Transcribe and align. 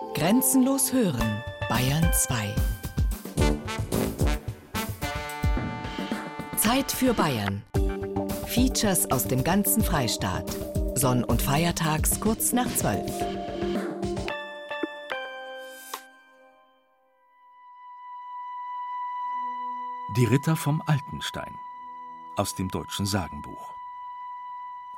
Grenzenlos 0.00 0.92
hören, 0.92 1.44
Bayern 1.68 2.10
2. 2.12 2.54
Zeit 6.56 6.90
für 6.90 7.14
Bayern. 7.14 7.62
Features 8.46 9.08
aus 9.12 9.28
dem 9.28 9.44
ganzen 9.44 9.84
Freistaat. 9.84 10.50
Sonn- 10.96 11.22
und 11.22 11.40
Feiertags 11.40 12.18
kurz 12.18 12.52
nach 12.52 12.66
12. 12.74 13.08
Die 20.16 20.24
Ritter 20.24 20.56
vom 20.56 20.82
Altenstein 20.86 21.54
aus 22.36 22.56
dem 22.56 22.68
deutschen 22.68 23.06
Sagenbuch. 23.06 23.74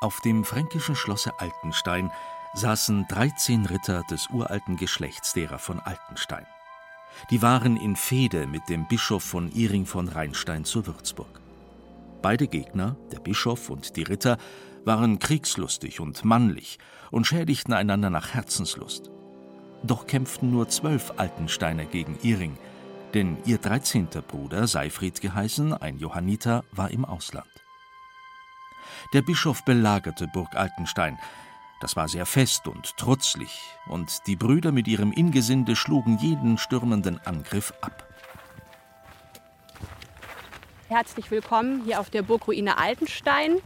Auf 0.00 0.20
dem 0.20 0.44
fränkischen 0.44 0.96
Schlosse 0.96 1.38
Altenstein 1.38 2.10
saßen 2.54 3.06
13 3.08 3.66
Ritter 3.66 4.02
des 4.10 4.28
uralten 4.28 4.76
Geschlechts 4.76 5.32
derer 5.32 5.58
von 5.58 5.80
Altenstein. 5.80 6.46
Die 7.30 7.42
waren 7.42 7.76
in 7.76 7.96
Fehde 7.96 8.46
mit 8.46 8.68
dem 8.68 8.86
Bischof 8.88 9.22
von 9.22 9.50
Iring 9.52 9.86
von 9.86 10.08
Rheinstein 10.08 10.64
zu 10.64 10.86
Würzburg. 10.86 11.40
Beide 12.20 12.46
Gegner, 12.46 12.96
der 13.10 13.20
Bischof 13.20 13.70
und 13.70 13.96
die 13.96 14.02
Ritter, 14.02 14.38
waren 14.84 15.18
kriegslustig 15.18 16.00
und 16.00 16.24
mannlich 16.24 16.78
und 17.10 17.26
schädigten 17.26 17.72
einander 17.72 18.10
nach 18.10 18.34
Herzenslust. 18.34 19.10
Doch 19.82 20.06
kämpften 20.06 20.50
nur 20.50 20.68
zwölf 20.68 21.12
Altensteiner 21.16 21.84
gegen 21.84 22.18
Iring, 22.22 22.56
denn 23.14 23.38
ihr 23.44 23.58
dreizehnter 23.58 24.22
Bruder, 24.22 24.66
Seifried 24.66 25.20
geheißen, 25.20 25.74
ein 25.74 25.98
Johanniter, 25.98 26.64
war 26.72 26.90
im 26.90 27.04
Ausland. 27.04 27.48
Der 29.12 29.22
Bischof 29.22 29.64
belagerte 29.64 30.28
Burg 30.28 30.54
Altenstein, 30.54 31.18
das 31.82 31.96
war 31.96 32.06
sehr 32.06 32.26
fest 32.26 32.68
und 32.68 32.96
trutzlig, 32.96 33.60
und 33.88 34.26
die 34.28 34.36
Brüder 34.36 34.70
mit 34.70 34.86
ihrem 34.86 35.10
Ingesinde 35.10 35.74
schlugen 35.74 36.16
jeden 36.18 36.56
stürmenden 36.56 37.18
Angriff 37.26 37.74
ab. 37.80 38.08
Herzlich 40.88 41.30
willkommen 41.32 41.82
hier 41.84 41.98
auf 41.98 42.08
der 42.08 42.22
Burgruine 42.22 42.78
Altenstein. 42.78 43.58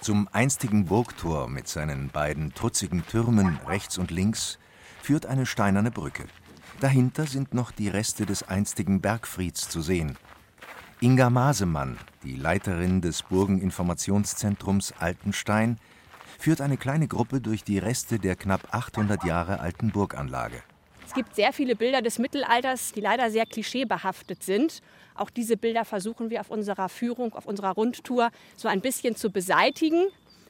Zum 0.00 0.28
einstigen 0.32 0.84
Burgtor 0.84 1.48
mit 1.48 1.66
seinen 1.66 2.10
beiden 2.10 2.54
trutzigen 2.54 3.04
Türmen 3.06 3.58
rechts 3.66 3.98
und 3.98 4.12
links 4.12 4.58
führt 5.02 5.26
eine 5.26 5.44
steinerne 5.44 5.90
Brücke. 5.90 6.26
Dahinter 6.78 7.26
sind 7.26 7.54
noch 7.54 7.72
die 7.72 7.88
Reste 7.88 8.24
des 8.24 8.44
einstigen 8.44 9.00
Bergfrieds 9.00 9.68
zu 9.68 9.80
sehen. 9.80 10.16
Inga 11.00 11.28
Masemann, 11.28 11.98
die 12.22 12.36
Leiterin 12.36 13.00
des 13.00 13.22
Burgeninformationszentrums 13.22 14.92
Altenstein, 14.98 15.78
führt 16.38 16.60
eine 16.60 16.76
kleine 16.76 17.08
Gruppe 17.08 17.40
durch 17.40 17.64
die 17.64 17.78
Reste 17.78 18.18
der 18.18 18.36
knapp 18.36 18.72
800 18.72 19.24
Jahre 19.24 19.60
alten 19.60 19.90
Burganlage. 19.90 20.62
Es 21.06 21.12
gibt 21.14 21.34
sehr 21.36 21.52
viele 21.52 21.76
Bilder 21.76 22.02
des 22.02 22.18
Mittelalters, 22.18 22.92
die 22.92 23.00
leider 23.00 23.30
sehr 23.30 23.46
klischeebehaftet 23.46 24.42
sind. 24.42 24.80
Auch 25.14 25.30
diese 25.30 25.56
Bilder 25.56 25.84
versuchen 25.84 26.30
wir 26.30 26.40
auf 26.40 26.50
unserer 26.50 26.88
Führung, 26.88 27.34
auf 27.34 27.46
unserer 27.46 27.70
Rundtour 27.70 28.30
so 28.56 28.68
ein 28.68 28.80
bisschen 28.80 29.14
zu 29.14 29.30
beseitigen. 29.30 30.06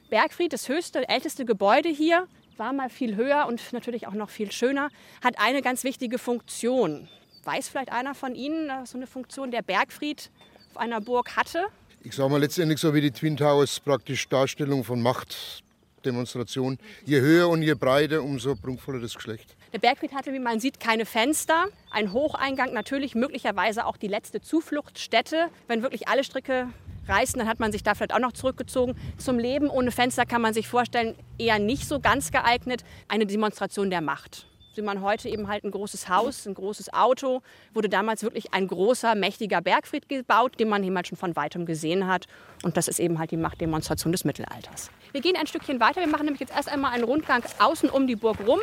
Bergfried, 0.09 0.53
das 0.53 0.69
höchste, 0.69 1.07
älteste 1.07 1.45
Gebäude 1.45 1.89
hier, 1.89 2.27
war 2.57 2.73
mal 2.73 2.89
viel 2.89 3.15
höher 3.15 3.47
und 3.47 3.61
natürlich 3.73 4.07
auch 4.07 4.13
noch 4.13 4.29
viel 4.29 4.51
schöner, 4.51 4.89
hat 5.23 5.35
eine 5.39 5.61
ganz 5.61 5.83
wichtige 5.83 6.17
Funktion. 6.17 7.07
Weiß 7.43 7.69
vielleicht 7.69 7.91
einer 7.91 8.15
von 8.15 8.33
Ihnen, 8.33 8.69
was 8.69 8.91
so 8.91 8.97
eine 8.97 9.07
Funktion 9.07 9.51
der 9.51 9.61
Bergfried 9.61 10.31
auf 10.71 10.77
einer 10.77 11.01
Burg 11.01 11.35
hatte? 11.35 11.65
Ich 12.03 12.15
sage 12.15 12.29
mal 12.29 12.39
letztendlich 12.39 12.79
so 12.79 12.93
wie 12.93 13.01
die 13.01 13.11
Twin 13.11 13.35
Towers 13.35 13.79
praktisch 13.79 14.27
Darstellung 14.29 14.83
von 14.83 15.01
Macht, 15.01 15.63
Demonstration. 16.05 16.77
Je 17.05 17.19
höher 17.19 17.49
und 17.49 17.61
je 17.61 17.73
breiter, 17.73 18.23
umso 18.23 18.55
prunkvoller 18.55 18.99
das 18.99 19.15
Geschlecht. 19.15 19.55
Der 19.73 19.79
Bergfried 19.79 20.13
hatte, 20.13 20.31
wie 20.33 20.39
man 20.39 20.59
sieht, 20.59 20.79
keine 20.79 21.05
Fenster. 21.05 21.65
Ein 21.91 22.13
Hocheingang, 22.13 22.73
natürlich 22.73 23.15
möglicherweise 23.15 23.85
auch 23.85 23.97
die 23.97 24.07
letzte 24.07 24.41
Zufluchtsstätte. 24.41 25.47
Wenn 25.67 25.81
wirklich 25.81 26.07
alle 26.07 26.23
Stricke 26.23 26.69
reißen, 27.07 27.37
dann 27.39 27.47
hat 27.47 27.59
man 27.59 27.71
sich 27.71 27.83
da 27.83 27.93
vielleicht 27.95 28.13
auch 28.13 28.19
noch 28.19 28.33
zurückgezogen. 28.33 28.95
Zum 29.17 29.39
Leben 29.39 29.69
ohne 29.69 29.91
Fenster 29.91 30.25
kann 30.25 30.41
man 30.41 30.53
sich 30.53 30.67
vorstellen, 30.67 31.15
eher 31.37 31.59
nicht 31.59 31.87
so 31.87 31.99
ganz 31.99 32.31
geeignet. 32.31 32.83
Eine 33.07 33.25
Demonstration 33.25 33.89
der 33.89 34.01
Macht 34.01 34.47
sieht 34.75 34.85
man 34.85 35.01
heute 35.01 35.29
eben 35.29 35.47
halt 35.47 35.63
ein 35.63 35.71
großes 35.71 36.09
Haus, 36.09 36.45
ein 36.45 36.53
großes 36.53 36.93
Auto. 36.93 37.41
Wurde 37.73 37.89
damals 37.89 38.23
wirklich 38.23 38.53
ein 38.53 38.67
großer, 38.67 39.15
mächtiger 39.15 39.61
Bergfried 39.61 40.09
gebaut, 40.09 40.59
den 40.59 40.69
man 40.69 40.83
eben 40.83 40.95
halt 40.95 41.07
schon 41.07 41.17
von 41.17 41.35
weitem 41.35 41.65
gesehen 41.65 42.07
hat. 42.07 42.27
Und 42.63 42.77
das 42.77 42.87
ist 42.87 42.99
eben 42.99 43.19
halt 43.19 43.31
die 43.31 43.37
Machtdemonstration 43.37 44.11
des 44.11 44.25
Mittelalters. 44.25 44.91
Wir 45.11 45.21
gehen 45.21 45.35
ein 45.37 45.47
Stückchen 45.47 45.79
weiter. 45.79 46.01
Wir 46.01 46.07
machen 46.07 46.25
nämlich 46.25 46.41
jetzt 46.41 46.53
erst 46.53 46.69
einmal 46.69 46.91
einen 46.91 47.05
Rundgang 47.05 47.43
außen 47.59 47.89
um 47.89 48.07
die 48.07 48.15
Burg 48.15 48.37
rum. 48.45 48.59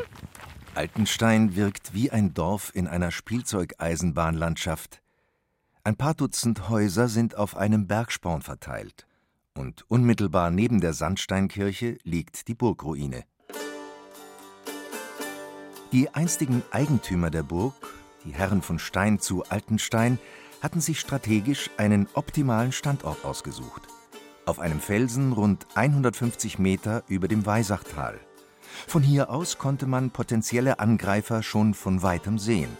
Altenstein 0.75 1.57
wirkt 1.57 1.95
wie 1.95 2.11
ein 2.11 2.35
Dorf 2.35 2.71
in 2.75 2.87
einer 2.87 3.11
Spielzeugeisenbahnlandschaft. 3.11 5.03
Ein 5.85 5.97
paar 5.97 6.15
Dutzend 6.15 6.69
Häuser 6.69 7.09
sind 7.09 7.37
auf 7.37 7.57
einem 7.57 7.87
Bergsporn 7.87 8.43
verteilt. 8.43 9.07
Und 9.55 9.85
unmittelbar 9.91 10.51
neben 10.51 10.81
der 10.81 10.95
Sandsteinkirche 10.95 11.99
liegt 12.05 12.49
die 12.49 12.55
Burgruine. 12.55 13.25
Die 15.93 16.09
einstigen 16.15 16.63
Eigentümer 16.71 17.29
der 17.29 17.43
Burg, 17.43 17.75
die 18.25 18.33
Herren 18.33 18.63
von 18.63 18.79
Stein 18.79 19.21
zu 19.21 19.45
Altenstein, 19.51 20.19
hatten 20.63 20.81
sich 20.81 20.99
strategisch 20.99 21.69
einen 21.77 22.09
optimalen 22.15 22.73
Standort 22.73 23.27
ausgesucht. 23.27 23.83
Auf 24.47 24.59
einem 24.59 24.81
Felsen 24.81 25.35
rund 25.35 25.67
150 25.75 26.59
Meter 26.59 27.03
über 27.09 27.29
dem 27.29 27.45
Weisachtal. 27.45 28.19
Von 28.89 29.03
hier 29.03 29.29
aus 29.29 29.59
konnte 29.59 29.87
man 29.87 30.11
potenzielle 30.11 30.79
Angreifer 30.79 31.43
schon 31.43 31.75
von 31.75 32.03
weitem 32.03 32.39
sehen 32.39 32.75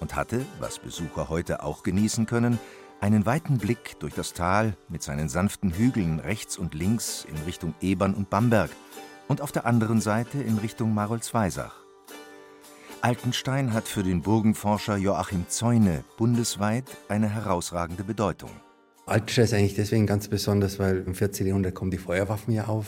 und 0.00 0.16
hatte, 0.16 0.46
was 0.58 0.78
Besucher 0.78 1.28
heute 1.28 1.62
auch 1.62 1.82
genießen 1.82 2.24
können, 2.24 2.58
einen 2.98 3.26
weiten 3.26 3.58
Blick 3.58 3.98
durch 3.98 4.14
das 4.14 4.32
Tal 4.32 4.74
mit 4.88 5.02
seinen 5.02 5.28
sanften 5.28 5.70
Hügeln 5.70 6.18
rechts 6.18 6.56
und 6.56 6.72
links 6.72 7.26
in 7.28 7.36
Richtung 7.44 7.74
Ebern 7.82 8.14
und 8.14 8.30
Bamberg 8.30 8.70
und 9.28 9.42
auf 9.42 9.52
der 9.52 9.66
anderen 9.66 10.00
Seite 10.00 10.42
in 10.42 10.56
Richtung 10.56 10.94
Marolsweisach. 10.94 11.83
Altenstein 13.04 13.74
hat 13.74 13.86
für 13.86 14.02
den 14.02 14.22
Burgenforscher 14.22 14.96
Joachim 14.96 15.44
Zäune 15.48 16.04
bundesweit 16.16 16.84
eine 17.08 17.28
herausragende 17.28 18.02
Bedeutung. 18.02 18.48
Altenstein 19.04 19.44
ist 19.44 19.52
eigentlich 19.52 19.74
deswegen 19.74 20.06
ganz 20.06 20.28
besonders, 20.28 20.78
weil 20.78 21.04
im 21.06 21.14
14. 21.14 21.46
Jahrhundert 21.46 21.74
kommen 21.74 21.90
die 21.90 21.98
Feuerwaffen 21.98 22.54
ja 22.54 22.64
auf. 22.64 22.86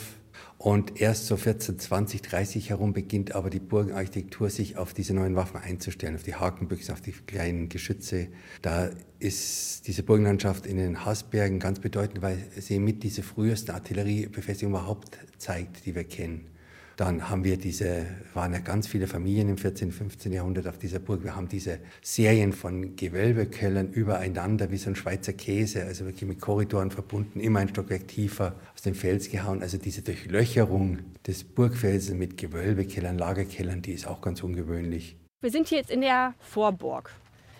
Und 0.57 0.99
erst 0.99 1.27
so 1.27 1.35
1420, 1.35 2.23
30 2.23 2.71
herum 2.71 2.93
beginnt 2.93 3.35
aber 3.35 3.51
die 3.51 3.59
Burgenarchitektur 3.59 4.49
sich 4.49 4.75
auf 4.75 4.95
diese 4.95 5.13
neuen 5.13 5.35
Waffen 5.35 5.57
einzustellen, 5.57 6.15
auf 6.15 6.23
die 6.23 6.33
Hakenbüchsen, 6.33 6.95
auf 6.95 7.01
die 7.01 7.11
kleinen 7.11 7.69
Geschütze. 7.69 8.29
Da 8.63 8.89
ist 9.19 9.85
diese 9.85 10.01
Burgenlandschaft 10.01 10.65
in 10.65 10.77
den 10.77 11.05
Haßbergen 11.05 11.59
ganz 11.59 11.79
bedeutend, 11.79 12.23
weil 12.23 12.39
sie 12.57 12.79
mit 12.79 13.03
diese 13.03 13.21
frühesten 13.21 13.69
Artilleriebefestigungen 13.69 14.79
überhaupt 14.79 15.19
zeigt, 15.37 15.85
die 15.85 15.93
wir 15.93 16.05
kennen. 16.05 16.47
Dann 16.97 17.29
haben 17.29 17.43
wir 17.43 17.57
diese, 17.57 18.07
waren 18.33 18.53
ja 18.53 18.59
ganz 18.59 18.87
viele 18.87 19.05
Familien 19.05 19.49
im 19.49 19.59
14., 19.59 19.91
15. 19.91 20.33
Jahrhundert 20.33 20.67
auf 20.67 20.79
dieser 20.79 20.97
Burg. 20.97 21.23
Wir 21.23 21.35
haben 21.35 21.47
diese 21.47 21.77
Serien 22.01 22.53
von 22.53 22.95
Gewölbekellern 22.95 23.91
übereinander, 23.91 24.71
wie 24.71 24.77
so 24.77 24.89
ein 24.89 24.95
Schweizer 24.95 25.33
Käse, 25.33 25.83
also 25.83 26.05
wirklich 26.05 26.27
mit 26.27 26.41
Korridoren 26.41 26.89
verbunden, 26.89 27.39
immer 27.39 27.59
ein 27.59 27.69
Stockwerk 27.69 28.07
tiefer 28.07 28.55
aus 28.73 28.81
dem 28.81 28.95
Fels 28.95 29.29
gehauen. 29.29 29.61
Also 29.61 29.77
diese 29.77 30.01
Durchlöcherung 30.01 30.97
des 31.27 31.43
Burgfelsens 31.43 32.17
mit 32.17 32.35
Gewölbekellern, 32.35 33.19
Lagerkellern, 33.19 33.83
die 33.83 33.91
ist 33.91 34.07
auch 34.07 34.19
ganz 34.19 34.41
ungewöhnlich. 34.41 35.17
Wir 35.39 35.51
sind 35.51 35.67
hier 35.67 35.77
jetzt 35.77 35.91
in 35.91 36.01
der 36.01 36.33
Vorburg. 36.39 37.11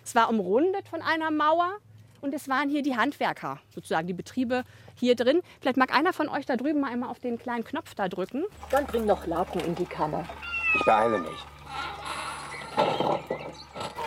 Es 0.04 0.16
war 0.16 0.32
umrundet 0.32 0.88
von 0.90 1.04
einer 1.04 1.30
Mauer 1.30 1.78
und 2.22 2.34
es 2.34 2.48
waren 2.50 2.70
hier 2.70 2.82
die 2.82 2.96
Handwerker, 2.96 3.60
sozusagen 3.74 4.08
die 4.08 4.14
Betriebe 4.14 4.64
hier 4.96 5.16
drin. 5.16 5.42
Vielleicht 5.62 5.78
mag 5.78 5.94
einer 5.94 6.14
von 6.14 6.30
euch 6.30 6.46
da 6.46 6.56
drüben 6.56 6.80
mal 6.80 6.92
einmal 6.92 7.10
auf 7.10 7.20
den 7.20 7.38
kleinen 7.38 7.64
Knopf 7.64 7.96
da 7.96 8.08
drücken. 8.08 8.44
Dann 8.72 8.86
bring 8.86 9.06
noch 9.06 9.26
Laken 9.28 9.62
in 9.62 9.76
die 9.76 9.86
Kammer. 9.86 10.26
Ich 10.76 10.84
beeile 10.84 11.20
mich. 11.20 11.46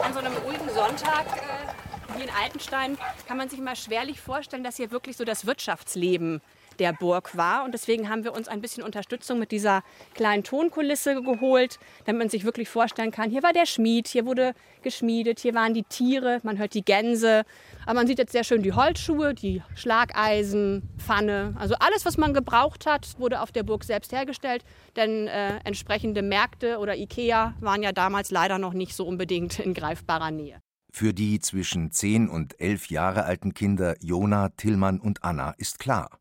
An 0.03 0.13
so 0.13 0.19
einem 0.21 0.33
ruhigen 0.45 0.69
Sonntag 0.69 1.27
äh, 1.27 2.15
hier 2.17 2.25
in 2.25 2.31
Altenstein 2.31 2.99
kann 3.27 3.37
man 3.37 3.49
sich 3.49 3.59
immer 3.59 3.75
schwerlich 3.77 4.21
vorstellen, 4.21 4.65
dass 4.65 4.77
hier 4.77 4.91
wirklich 4.91 5.17
so 5.17 5.25
das 5.25 5.47
Wirtschaftsleben 5.47 6.41
der 6.81 6.93
Burg 6.93 7.37
war. 7.37 7.65
Und 7.65 7.73
deswegen 7.73 8.09
haben 8.09 8.25
wir 8.25 8.33
uns 8.35 8.49
ein 8.49 8.61
bisschen 8.61 8.83
Unterstützung 8.83 9.39
mit 9.39 9.53
dieser 9.53 9.83
kleinen 10.15 10.43
Tonkulisse 10.43 11.23
geholt, 11.23 11.79
damit 12.07 12.19
man 12.19 12.29
sich 12.31 12.45
wirklich 12.45 12.69
vorstellen 12.69 13.11
kann, 13.11 13.31
hier 13.31 13.43
war 13.43 13.53
der 13.53 13.67
Schmied, 13.67 14.09
hier 14.09 14.27
wurde 14.27 14.55
geschmiedet, 14.83 15.39
hier 15.41 15.55
waren 15.55 15.75
die 15.75 15.85
Tiere, 15.85 16.41
man 16.43 16.59
hört 16.59 16.75
die 16.75 16.85
Gänse. 16.85 17.45
Aber 17.85 17.95
man 17.95 18.07
sieht 18.07 18.19
jetzt 18.19 18.33
sehr 18.33 18.45
schön 18.45 18.63
die 18.63 18.73
Holzschuhe, 18.73 19.35
die 19.35 19.63
Schlageisen, 19.75 20.89
Pfanne. 20.99 21.55
Also 21.59 21.75
alles, 21.79 22.05
was 22.05 22.17
man 22.17 22.35
gebraucht 22.35 22.87
hat, 22.87 23.19
wurde 23.19 23.41
auf 23.41 23.53
der 23.53 23.63
Burg 23.63 23.85
selbst 23.85 24.13
hergestellt. 24.13 24.65
Denn 24.97 25.29
äh, 25.29 25.59
entsprechende 25.65 26.23
Märkte 26.23 26.79
oder 26.79 26.97
Ikea 26.97 27.55
waren 27.61 27.83
ja 27.83 27.93
damals 27.93 28.31
leider 28.31 28.59
noch 28.59 28.73
nicht 28.73 28.95
so 28.95 29.07
unbedingt 29.07 29.59
in 29.59 29.75
greifbarer 29.75 30.31
Nähe. 30.31 30.61
Für 30.93 31.13
die 31.13 31.39
zwischen 31.39 31.93
10 31.93 32.29
und 32.29 32.61
11 32.61 32.91
Jahre 32.91 33.25
alten 33.25 33.55
Kinder 33.55 33.95
Jona, 34.01 34.49
Tillmann 34.51 34.99
und 34.99 35.23
Anna 35.23 35.55
ist 35.57 35.79
klar. 35.79 36.20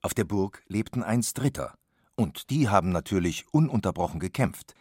Auf 0.00 0.14
der 0.14 0.24
Burg 0.24 0.62
lebten 0.68 1.02
einst 1.02 1.42
Ritter. 1.42 1.74
Und 2.14 2.50
die 2.50 2.68
haben 2.68 2.90
natürlich 2.90 3.46
ununterbrochen 3.52 4.20
gekämpft. 4.20 4.74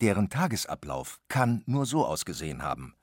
Deren 0.00 0.30
Tagesablauf 0.30 1.18
kann 1.28 1.62
nur 1.66 1.86
so 1.86 2.06
ausgesehen 2.06 2.62
haben. 2.62 2.94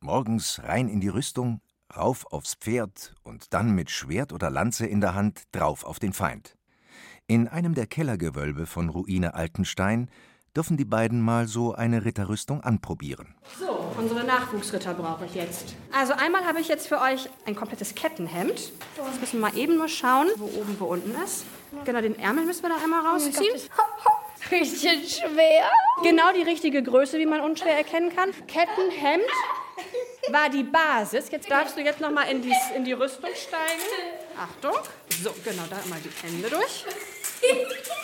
Morgens 0.00 0.60
rein 0.62 0.88
in 0.88 1.00
die 1.00 1.08
Rüstung, 1.08 1.60
rauf 1.94 2.26
aufs 2.26 2.54
Pferd 2.54 3.14
und 3.22 3.52
dann 3.52 3.74
mit 3.74 3.90
Schwert 3.90 4.32
oder 4.32 4.50
Lanze 4.50 4.86
in 4.86 5.00
der 5.00 5.14
Hand 5.14 5.42
drauf 5.52 5.84
auf 5.84 5.98
den 5.98 6.12
Feind. 6.12 6.56
In 7.26 7.48
einem 7.48 7.74
der 7.74 7.86
Kellergewölbe 7.86 8.66
von 8.66 8.88
Ruine 8.88 9.34
Altenstein 9.34 10.10
dürfen 10.56 10.76
die 10.76 10.84
beiden 10.84 11.20
mal 11.20 11.46
so 11.46 11.74
eine 11.74 12.04
Ritterrüstung 12.04 12.62
anprobieren. 12.62 13.34
So, 13.58 13.92
unsere 13.96 14.24
Nachwuchsritter 14.24 14.94
brauche 14.94 15.26
ich 15.26 15.34
jetzt. 15.34 15.74
Also 15.92 16.14
einmal 16.14 16.44
habe 16.46 16.60
ich 16.60 16.68
jetzt 16.68 16.88
für 16.88 17.00
euch 17.00 17.28
ein 17.46 17.54
komplettes 17.54 17.94
Kettenhemd. 17.94 18.72
Jetzt 18.96 19.20
müssen 19.20 19.40
wir 19.40 19.50
mal 19.50 19.56
eben 19.56 19.76
nur 19.76 19.88
schauen, 19.88 20.28
wo 20.36 20.46
oben, 20.46 20.76
wo 20.78 20.86
unten 20.86 21.14
ist. 21.22 21.44
Genau, 21.84 22.00
den 22.00 22.18
Ärmel 22.18 22.44
müssen 22.44 22.62
wir 22.62 22.70
da 22.70 22.76
einmal 22.82 23.04
rausziehen. 23.06 23.54
Bisschen 24.50 25.02
schwer. 25.08 25.70
Genau 26.02 26.32
die 26.34 26.42
richtige 26.42 26.82
Größe, 26.82 27.18
wie 27.18 27.26
man 27.26 27.40
unschwer 27.40 27.76
erkennen 27.76 28.14
kann. 28.14 28.30
Kettenhemd 28.46 29.24
war 30.30 30.48
die 30.48 30.64
Basis. 30.64 31.30
Jetzt 31.30 31.50
darfst 31.50 31.76
du 31.76 31.82
jetzt 31.82 32.00
noch 32.00 32.10
mal 32.10 32.22
in 32.24 32.42
die, 32.42 32.54
in 32.74 32.84
die 32.84 32.92
Rüstung 32.92 33.30
steigen. 33.34 33.82
Achtung. 34.38 34.74
So, 35.22 35.30
genau, 35.44 35.64
da 35.68 35.76
mal 35.88 36.00
die 36.00 36.26
Hände 36.26 36.48
durch. 36.48 36.84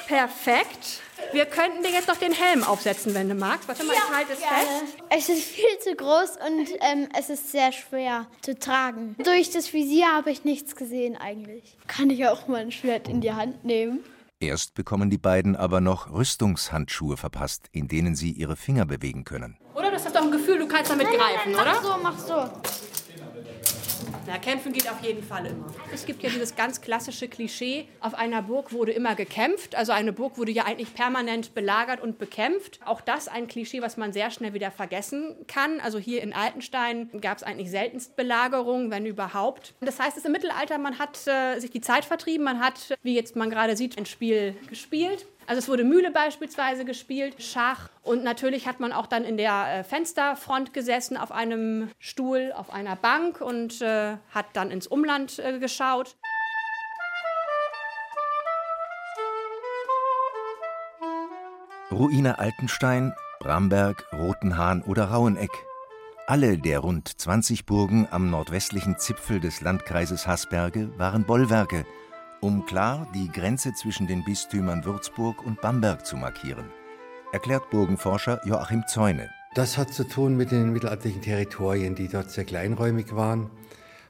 Perfekt. 0.06 1.00
Wir 1.34 1.46
könnten 1.46 1.82
dir 1.82 1.90
jetzt 1.90 2.06
noch 2.06 2.16
den 2.16 2.32
Helm 2.32 2.62
aufsetzen, 2.62 3.12
wenn 3.12 3.28
du 3.28 3.34
magst. 3.34 3.66
Warte 3.66 3.82
mal, 3.82 3.94
ich 3.94 4.16
halte 4.16 4.32
es 4.34 4.38
fest. 4.38 4.96
Es 5.10 5.28
ist 5.28 5.42
viel 5.42 5.78
zu 5.80 5.96
groß 5.96 6.38
und 6.46 6.68
ähm, 6.80 7.08
es 7.18 7.28
ist 7.28 7.50
sehr 7.50 7.72
schwer 7.72 8.28
zu 8.40 8.56
tragen. 8.56 9.16
Durch 9.24 9.50
das 9.50 9.72
Visier 9.72 10.06
habe 10.14 10.30
ich 10.30 10.44
nichts 10.44 10.76
gesehen 10.76 11.16
eigentlich. 11.16 11.76
Kann 11.88 12.10
ich 12.10 12.24
auch 12.28 12.46
mal 12.46 12.60
ein 12.60 12.70
Schwert 12.70 13.08
in 13.08 13.20
die 13.20 13.32
Hand 13.32 13.64
nehmen? 13.64 14.04
Erst 14.38 14.74
bekommen 14.74 15.10
die 15.10 15.18
beiden 15.18 15.56
aber 15.56 15.80
noch 15.80 16.12
Rüstungshandschuhe 16.12 17.16
verpasst, 17.16 17.66
in 17.72 17.88
denen 17.88 18.14
sie 18.14 18.30
ihre 18.30 18.54
Finger 18.54 18.84
bewegen 18.84 19.24
können. 19.24 19.56
Oder? 19.74 19.90
Du 19.90 19.96
hast 19.96 20.14
doch 20.14 20.22
ein 20.22 20.30
Gefühl, 20.30 20.58
du 20.60 20.68
kannst 20.68 20.92
damit 20.92 21.08
greifen, 21.08 21.52
Mach 21.52 21.62
oder? 21.62 21.82
so, 21.82 21.96
mach 22.00 22.18
so. 22.18 22.50
Na, 24.26 24.38
kämpfen 24.38 24.72
geht 24.72 24.90
auf 24.90 25.02
jeden 25.02 25.22
Fall 25.22 25.46
immer. 25.46 25.66
Es 25.92 26.06
gibt 26.06 26.22
ja 26.22 26.30
dieses 26.30 26.56
ganz 26.56 26.80
klassische 26.80 27.28
Klischee, 27.28 27.86
auf 28.00 28.14
einer 28.14 28.40
Burg 28.42 28.72
wurde 28.72 28.92
immer 28.92 29.14
gekämpft. 29.14 29.74
Also 29.74 29.92
eine 29.92 30.12
Burg 30.12 30.38
wurde 30.38 30.50
ja 30.50 30.64
eigentlich 30.64 30.94
permanent 30.94 31.54
belagert 31.54 32.00
und 32.00 32.18
bekämpft. 32.18 32.80
Auch 32.86 33.02
das 33.02 33.28
ein 33.28 33.48
Klischee, 33.48 33.82
was 33.82 33.96
man 33.96 34.12
sehr 34.12 34.30
schnell 34.30 34.54
wieder 34.54 34.70
vergessen 34.70 35.34
kann. 35.46 35.78
Also 35.80 35.98
hier 35.98 36.22
in 36.22 36.32
Altenstein 36.32 37.10
gab 37.20 37.36
es 37.36 37.42
eigentlich 37.42 37.70
seltenst 37.70 38.16
Belagerung, 38.16 38.90
wenn 38.90 39.04
überhaupt. 39.04 39.74
Das 39.80 40.00
heißt, 40.00 40.12
es 40.12 40.18
ist 40.18 40.26
im 40.26 40.32
Mittelalter, 40.32 40.78
man 40.78 40.98
hat 40.98 41.26
äh, 41.26 41.58
sich 41.60 41.70
die 41.70 41.82
Zeit 41.82 42.04
vertrieben, 42.04 42.44
man 42.44 42.60
hat, 42.60 42.96
wie 43.02 43.14
jetzt 43.14 43.36
man 43.36 43.50
gerade 43.50 43.76
sieht, 43.76 43.98
ein 43.98 44.06
Spiel 44.06 44.56
gespielt. 44.68 45.26
Also 45.46 45.58
es 45.58 45.68
wurde 45.68 45.84
Mühle 45.84 46.10
beispielsweise 46.10 46.84
gespielt, 46.84 47.36
Schach 47.38 47.90
und 48.02 48.24
natürlich 48.24 48.66
hat 48.66 48.80
man 48.80 48.92
auch 48.92 49.06
dann 49.06 49.24
in 49.24 49.36
der 49.36 49.80
äh, 49.80 49.84
Fensterfront 49.84 50.72
gesessen 50.72 51.16
auf 51.16 51.32
einem 51.32 51.90
Stuhl, 51.98 52.52
auf 52.56 52.72
einer 52.72 52.96
Bank 52.96 53.40
und 53.40 53.82
äh, 53.82 54.16
hat 54.30 54.46
dann 54.54 54.70
ins 54.70 54.86
Umland 54.86 55.38
äh, 55.38 55.58
geschaut. 55.58 56.16
Ruine 61.90 62.38
Altenstein, 62.38 63.14
Bramberg, 63.38 64.06
Rotenhahn 64.12 64.82
oder 64.82 65.04
Raueneck. 65.10 65.50
Alle 66.26 66.56
der 66.56 66.78
rund 66.78 67.20
20 67.20 67.66
Burgen 67.66 68.08
am 68.10 68.30
nordwestlichen 68.30 68.98
Zipfel 68.98 69.40
des 69.40 69.60
Landkreises 69.60 70.26
Haßberge 70.26 70.98
waren 70.98 71.24
Bollwerke, 71.24 71.84
um 72.44 72.66
klar 72.66 73.10
die 73.14 73.32
Grenze 73.32 73.72
zwischen 73.72 74.06
den 74.06 74.22
Bistümern 74.22 74.84
Würzburg 74.84 75.46
und 75.46 75.62
Bamberg 75.62 76.04
zu 76.04 76.18
markieren, 76.18 76.66
erklärt 77.32 77.70
Burgenforscher 77.70 78.38
Joachim 78.44 78.84
Zäune. 78.86 79.30
Das 79.54 79.78
hat 79.78 79.94
zu 79.94 80.04
tun 80.04 80.36
mit 80.36 80.50
den 80.50 80.70
mittelalterlichen 80.70 81.22
Territorien, 81.22 81.94
die 81.94 82.06
dort 82.06 82.30
sehr 82.30 82.44
kleinräumig 82.44 83.16
waren. 83.16 83.48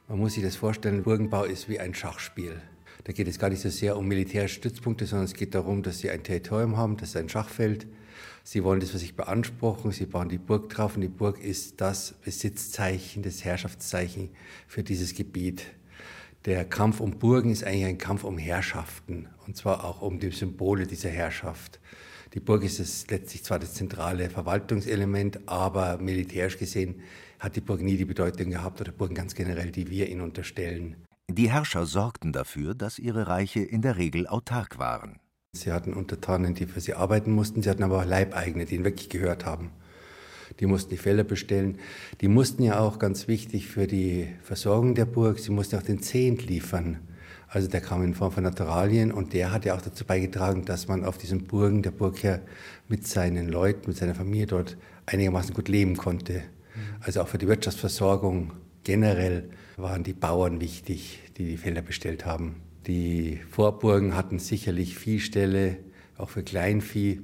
Man 0.08 0.18
muss 0.18 0.34
sich 0.34 0.42
das 0.42 0.56
vorstellen, 0.56 1.04
Burgenbau 1.04 1.44
ist 1.44 1.68
wie 1.68 1.78
ein 1.78 1.94
Schachspiel. 1.94 2.60
Da 3.04 3.12
geht 3.12 3.28
es 3.28 3.38
gar 3.38 3.50
nicht 3.50 3.62
so 3.62 3.68
sehr 3.68 3.96
um 3.96 4.08
militärische 4.08 4.56
Stützpunkte, 4.56 5.06
sondern 5.06 5.26
es 5.26 5.34
geht 5.34 5.54
darum, 5.54 5.84
dass 5.84 6.00
sie 6.00 6.10
ein 6.10 6.24
Territorium 6.24 6.76
haben, 6.76 6.96
das 6.96 7.10
ist 7.10 7.16
ein 7.16 7.28
Schachfeld. 7.28 7.86
Sie 8.42 8.64
wollen 8.64 8.80
das 8.80 8.90
für 8.90 8.98
sich 8.98 9.14
beanspruchen, 9.14 9.92
sie 9.92 10.06
bauen 10.06 10.28
die 10.28 10.38
Burg 10.38 10.70
drauf 10.70 10.96
und 10.96 11.02
die 11.02 11.08
Burg 11.08 11.40
ist 11.40 11.80
das 11.80 12.14
Besitzzeichen, 12.24 13.22
das 13.22 13.44
Herrschaftszeichen 13.44 14.30
für 14.66 14.82
dieses 14.82 15.14
Gebiet. 15.14 15.66
Der 16.46 16.66
Kampf 16.66 17.00
um 17.00 17.12
Burgen 17.18 17.50
ist 17.50 17.64
eigentlich 17.64 17.86
ein 17.86 17.96
Kampf 17.96 18.22
um 18.22 18.36
Herrschaften 18.36 19.28
und 19.46 19.56
zwar 19.56 19.82
auch 19.82 20.02
um 20.02 20.18
die 20.18 20.30
Symbole 20.30 20.86
dieser 20.86 21.08
Herrschaft. 21.08 21.80
Die 22.34 22.40
Burg 22.40 22.62
ist 22.64 22.80
es 22.80 23.08
letztlich 23.08 23.44
zwar 23.44 23.58
das 23.58 23.72
zentrale 23.72 24.28
Verwaltungselement, 24.28 25.48
aber 25.48 25.96
militärisch 25.96 26.58
gesehen 26.58 27.00
hat 27.38 27.56
die 27.56 27.62
Burg 27.62 27.80
nie 27.80 27.96
die 27.96 28.04
Bedeutung 28.04 28.50
gehabt 28.50 28.78
oder 28.82 28.92
Burgen 28.92 29.14
ganz 29.14 29.34
generell, 29.34 29.70
die 29.70 29.88
wir 29.88 30.10
ihnen 30.10 30.20
unterstellen. 30.20 30.96
Die 31.30 31.50
Herrscher 31.50 31.86
sorgten 31.86 32.34
dafür, 32.34 32.74
dass 32.74 32.98
ihre 32.98 33.26
Reiche 33.26 33.60
in 33.60 33.80
der 33.80 33.96
Regel 33.96 34.26
autark 34.26 34.78
waren. 34.78 35.20
Sie 35.56 35.72
hatten 35.72 35.94
Untertanen, 35.94 36.54
die 36.54 36.66
für 36.66 36.80
sie 36.82 36.92
arbeiten 36.92 37.32
mussten, 37.32 37.62
sie 37.62 37.70
hatten 37.70 37.84
aber 37.84 38.00
auch 38.00 38.04
Leibeigene, 38.04 38.66
die 38.66 38.74
ihnen 38.74 38.84
wirklich 38.84 39.08
gehört 39.08 39.46
haben. 39.46 39.70
Die 40.60 40.66
mussten 40.66 40.90
die 40.90 40.96
Felder 40.96 41.24
bestellen. 41.24 41.78
Die 42.20 42.28
mussten 42.28 42.62
ja 42.62 42.78
auch 42.80 42.98
ganz 42.98 43.28
wichtig 43.28 43.66
für 43.66 43.86
die 43.86 44.28
Versorgung 44.42 44.94
der 44.94 45.06
Burg, 45.06 45.38
sie 45.38 45.50
mussten 45.50 45.76
auch 45.76 45.82
den 45.82 46.02
Zehnt 46.02 46.46
liefern. 46.46 46.98
Also 47.48 47.68
der 47.68 47.80
kam 47.80 48.02
in 48.02 48.14
Form 48.14 48.32
von 48.32 48.42
Naturalien 48.42 49.12
und 49.12 49.32
der 49.32 49.52
hat 49.52 49.64
ja 49.64 49.76
auch 49.76 49.80
dazu 49.80 50.04
beigetragen, 50.04 50.64
dass 50.64 50.88
man 50.88 51.04
auf 51.04 51.18
diesen 51.18 51.44
Burgen, 51.44 51.82
der 51.82 51.92
Burgherr, 51.92 52.40
mit 52.88 53.06
seinen 53.06 53.48
Leuten, 53.48 53.88
mit 53.88 53.96
seiner 53.96 54.14
Familie 54.14 54.46
dort 54.46 54.76
einigermaßen 55.06 55.54
gut 55.54 55.68
leben 55.68 55.96
konnte. 55.96 56.42
Also 57.00 57.22
auch 57.22 57.28
für 57.28 57.38
die 57.38 57.46
Wirtschaftsversorgung 57.46 58.52
generell 58.82 59.50
waren 59.76 60.02
die 60.02 60.12
Bauern 60.12 60.60
wichtig, 60.60 61.20
die 61.36 61.44
die 61.44 61.56
Felder 61.56 61.82
bestellt 61.82 62.26
haben. 62.26 62.56
Die 62.86 63.40
Vorburgen 63.50 64.16
hatten 64.16 64.38
sicherlich 64.38 64.98
Viehställe, 64.98 65.76
auch 66.18 66.30
für 66.30 66.42
Kleinvieh. 66.42 67.20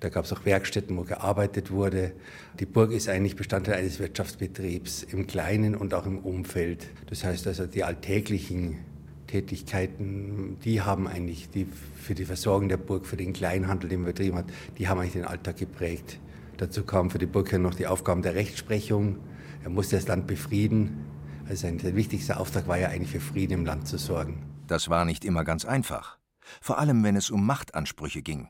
Da 0.00 0.10
gab 0.10 0.24
es 0.24 0.32
auch 0.32 0.44
Werkstätten, 0.44 0.96
wo 0.96 1.02
gearbeitet 1.02 1.72
wurde. 1.72 2.12
Die 2.60 2.66
Burg 2.66 2.92
ist 2.92 3.08
eigentlich 3.08 3.34
Bestandteil 3.34 3.74
eines 3.74 3.98
Wirtschaftsbetriebs 3.98 5.02
im 5.02 5.26
Kleinen 5.26 5.74
und 5.74 5.92
auch 5.92 6.06
im 6.06 6.18
Umfeld. 6.18 6.88
Das 7.06 7.24
heißt 7.24 7.46
also, 7.48 7.66
die 7.66 7.82
alltäglichen 7.82 8.78
Tätigkeiten, 9.26 10.56
die 10.64 10.82
haben 10.82 11.08
eigentlich 11.08 11.50
die, 11.50 11.66
für 12.00 12.14
die 12.14 12.24
Versorgung 12.24 12.68
der 12.68 12.76
Burg, 12.76 13.06
für 13.06 13.16
den 13.16 13.32
Kleinhandel, 13.32 13.90
den 13.90 14.02
man 14.02 14.12
betrieben 14.12 14.38
hat, 14.38 14.46
die 14.78 14.88
haben 14.88 15.00
eigentlich 15.00 15.14
den 15.14 15.24
Alltag 15.24 15.56
geprägt. 15.56 16.20
Dazu 16.56 16.84
kam 16.84 17.10
für 17.10 17.18
die 17.18 17.26
Burgherr 17.26 17.58
noch 17.58 17.74
die 17.74 17.86
Aufgaben 17.86 18.22
der 18.22 18.34
Rechtsprechung. 18.34 19.18
Er 19.64 19.70
musste 19.70 19.96
das 19.96 20.06
Land 20.06 20.26
befrieden. 20.26 21.04
Also 21.48 21.62
sein, 21.62 21.78
sein 21.78 21.96
wichtigster 21.96 22.38
Auftrag 22.40 22.68
war 22.68 22.78
ja 22.78 22.88
eigentlich 22.88 23.10
für 23.10 23.20
Frieden 23.20 23.54
im 23.54 23.64
Land 23.64 23.88
zu 23.88 23.98
sorgen. 23.98 24.44
Das 24.66 24.88
war 24.88 25.04
nicht 25.04 25.24
immer 25.24 25.44
ganz 25.44 25.64
einfach, 25.64 26.18
vor 26.60 26.78
allem 26.78 27.02
wenn 27.02 27.16
es 27.16 27.30
um 27.30 27.44
Machtansprüche 27.46 28.22
ging. 28.22 28.48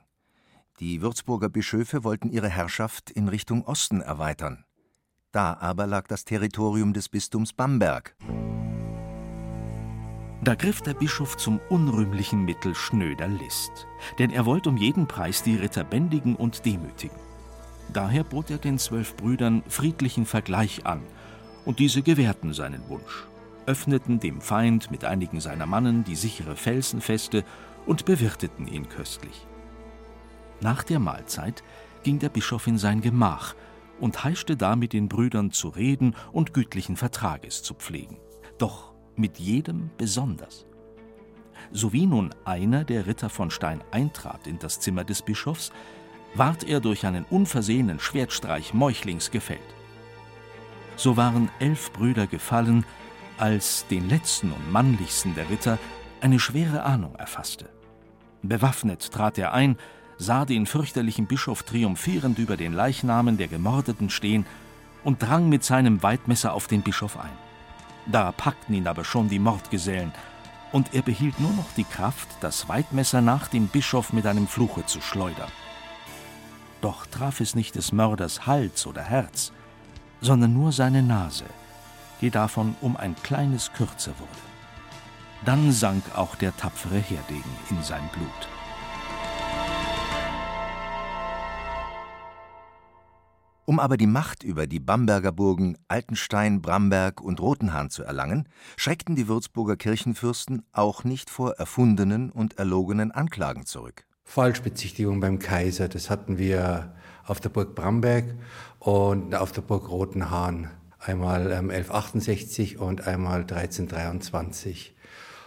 Die 0.80 1.02
Würzburger 1.02 1.48
Bischöfe 1.48 2.04
wollten 2.04 2.30
ihre 2.30 2.48
Herrschaft 2.48 3.10
in 3.10 3.26
Richtung 3.26 3.64
Osten 3.64 4.00
erweitern. 4.00 4.64
Da 5.32 5.56
aber 5.60 5.88
lag 5.88 6.06
das 6.06 6.24
Territorium 6.24 6.92
des 6.92 7.08
Bistums 7.08 7.52
Bamberg. 7.52 8.14
Da 10.44 10.54
griff 10.54 10.80
der 10.80 10.94
Bischof 10.94 11.36
zum 11.36 11.58
unrühmlichen 11.68 12.44
Mittel 12.44 12.76
schnöder 12.76 13.26
List, 13.26 13.88
denn 14.20 14.30
er 14.30 14.46
wollte 14.46 14.68
um 14.68 14.76
jeden 14.76 15.08
Preis 15.08 15.42
die 15.42 15.56
Ritter 15.56 15.82
bändigen 15.82 16.36
und 16.36 16.64
demütigen. 16.64 17.18
Daher 17.92 18.22
bot 18.22 18.48
er 18.48 18.58
den 18.58 18.78
zwölf 18.78 19.16
Brüdern 19.16 19.64
friedlichen 19.66 20.26
Vergleich 20.26 20.86
an, 20.86 21.02
und 21.64 21.80
diese 21.80 22.02
gewährten 22.02 22.52
seinen 22.52 22.88
Wunsch, 22.88 23.26
öffneten 23.66 24.20
dem 24.20 24.40
Feind 24.40 24.92
mit 24.92 25.04
einigen 25.04 25.40
seiner 25.40 25.66
Mannen 25.66 26.04
die 26.04 26.16
sichere 26.16 26.54
Felsenfeste 26.54 27.44
und 27.84 28.04
bewirteten 28.04 28.68
ihn 28.68 28.88
köstlich. 28.88 29.48
Nach 30.60 30.82
der 30.82 30.98
Mahlzeit 30.98 31.62
ging 32.02 32.18
der 32.18 32.28
Bischof 32.28 32.66
in 32.66 32.78
sein 32.78 33.00
Gemach 33.00 33.54
und 34.00 34.24
heischte 34.24 34.56
da 34.56 34.76
mit 34.76 34.92
den 34.92 35.08
Brüdern 35.08 35.50
zu 35.50 35.68
reden 35.68 36.14
und 36.32 36.54
gütlichen 36.54 36.96
Vertrages 36.96 37.62
zu 37.62 37.74
pflegen. 37.74 38.18
Doch 38.58 38.92
mit 39.16 39.38
jedem 39.38 39.90
besonders. 39.98 40.66
Sowie 41.72 42.06
nun 42.06 42.34
einer 42.44 42.84
der 42.84 43.06
Ritter 43.06 43.28
von 43.28 43.50
Stein 43.50 43.82
eintrat 43.90 44.46
in 44.46 44.58
das 44.58 44.80
Zimmer 44.80 45.04
des 45.04 45.22
Bischofs, 45.22 45.72
ward 46.34 46.64
er 46.64 46.80
durch 46.80 47.06
einen 47.06 47.24
unversehenen 47.24 48.00
Schwertstreich 48.00 48.74
meuchlings 48.74 49.30
gefällt. 49.30 49.60
So 50.96 51.16
waren 51.16 51.50
elf 51.58 51.92
Brüder 51.92 52.26
gefallen, 52.26 52.84
als 53.38 53.86
den 53.88 54.08
letzten 54.08 54.52
und 54.52 54.72
mannlichsten 54.72 55.34
der 55.34 55.48
Ritter 55.48 55.78
eine 56.20 56.40
schwere 56.40 56.82
Ahnung 56.82 57.14
erfasste. 57.14 57.68
Bewaffnet 58.42 59.12
trat 59.12 59.38
er 59.38 59.52
ein, 59.52 59.76
sah 60.18 60.44
den 60.44 60.66
fürchterlichen 60.66 61.26
Bischof 61.26 61.62
triumphierend 61.62 62.38
über 62.38 62.56
den 62.56 62.72
Leichnamen 62.72 63.38
der 63.38 63.48
Gemordeten 63.48 64.10
stehen 64.10 64.44
und 65.04 65.22
drang 65.22 65.48
mit 65.48 65.64
seinem 65.64 66.02
Weidmesser 66.02 66.52
auf 66.52 66.66
den 66.66 66.82
Bischof 66.82 67.18
ein. 67.18 67.36
Da 68.06 68.32
packten 68.32 68.74
ihn 68.74 68.88
aber 68.88 69.04
schon 69.04 69.28
die 69.28 69.38
Mordgesellen, 69.38 70.12
und 70.70 70.94
er 70.94 71.02
behielt 71.02 71.40
nur 71.40 71.52
noch 71.52 71.72
die 71.76 71.84
Kraft, 71.84 72.28
das 72.40 72.68
Weidmesser 72.68 73.22
nach 73.22 73.48
dem 73.48 73.68
Bischof 73.68 74.12
mit 74.12 74.26
einem 74.26 74.46
Fluche 74.46 74.84
zu 74.84 75.00
schleudern. 75.00 75.50
Doch 76.82 77.06
traf 77.06 77.40
es 77.40 77.54
nicht 77.54 77.74
des 77.74 77.92
Mörders 77.92 78.46
Hals 78.46 78.86
oder 78.86 79.02
Herz, 79.02 79.52
sondern 80.20 80.52
nur 80.52 80.72
seine 80.72 81.02
Nase, 81.02 81.46
die 82.20 82.30
davon 82.30 82.76
um 82.80 82.96
ein 82.96 83.16
kleines 83.22 83.72
kürzer 83.72 84.12
wurde. 84.18 84.30
Dann 85.44 85.72
sank 85.72 86.04
auch 86.14 86.34
der 86.34 86.56
tapfere 86.56 86.98
Herdegen 86.98 87.50
in 87.70 87.82
sein 87.82 88.08
Blut. 88.12 88.57
Um 93.68 93.80
aber 93.80 93.98
die 93.98 94.06
Macht 94.06 94.44
über 94.44 94.66
die 94.66 94.80
Bamberger 94.80 95.30
Burgen 95.30 95.76
Altenstein, 95.88 96.62
Bramberg 96.62 97.20
und 97.20 97.38
Rotenhahn 97.38 97.90
zu 97.90 98.02
erlangen, 98.02 98.48
schreckten 98.78 99.14
die 99.14 99.28
Würzburger 99.28 99.76
Kirchenfürsten 99.76 100.62
auch 100.72 101.04
nicht 101.04 101.28
vor 101.28 101.56
erfundenen 101.56 102.30
und 102.30 102.58
erlogenen 102.58 103.10
Anklagen 103.10 103.66
zurück. 103.66 104.06
Falschbezichtigung 104.24 105.20
beim 105.20 105.38
Kaiser, 105.38 105.88
das 105.88 106.08
hatten 106.08 106.38
wir 106.38 106.94
auf 107.26 107.40
der 107.40 107.50
Burg 107.50 107.74
Bramberg 107.74 108.36
und 108.78 109.34
auf 109.34 109.52
der 109.52 109.60
Burg 109.60 109.90
Rotenhahn. 109.90 110.70
Einmal 110.98 111.52
ähm, 111.52 111.68
1168 111.68 112.78
und 112.78 113.06
einmal 113.06 113.40
1323. 113.40 114.96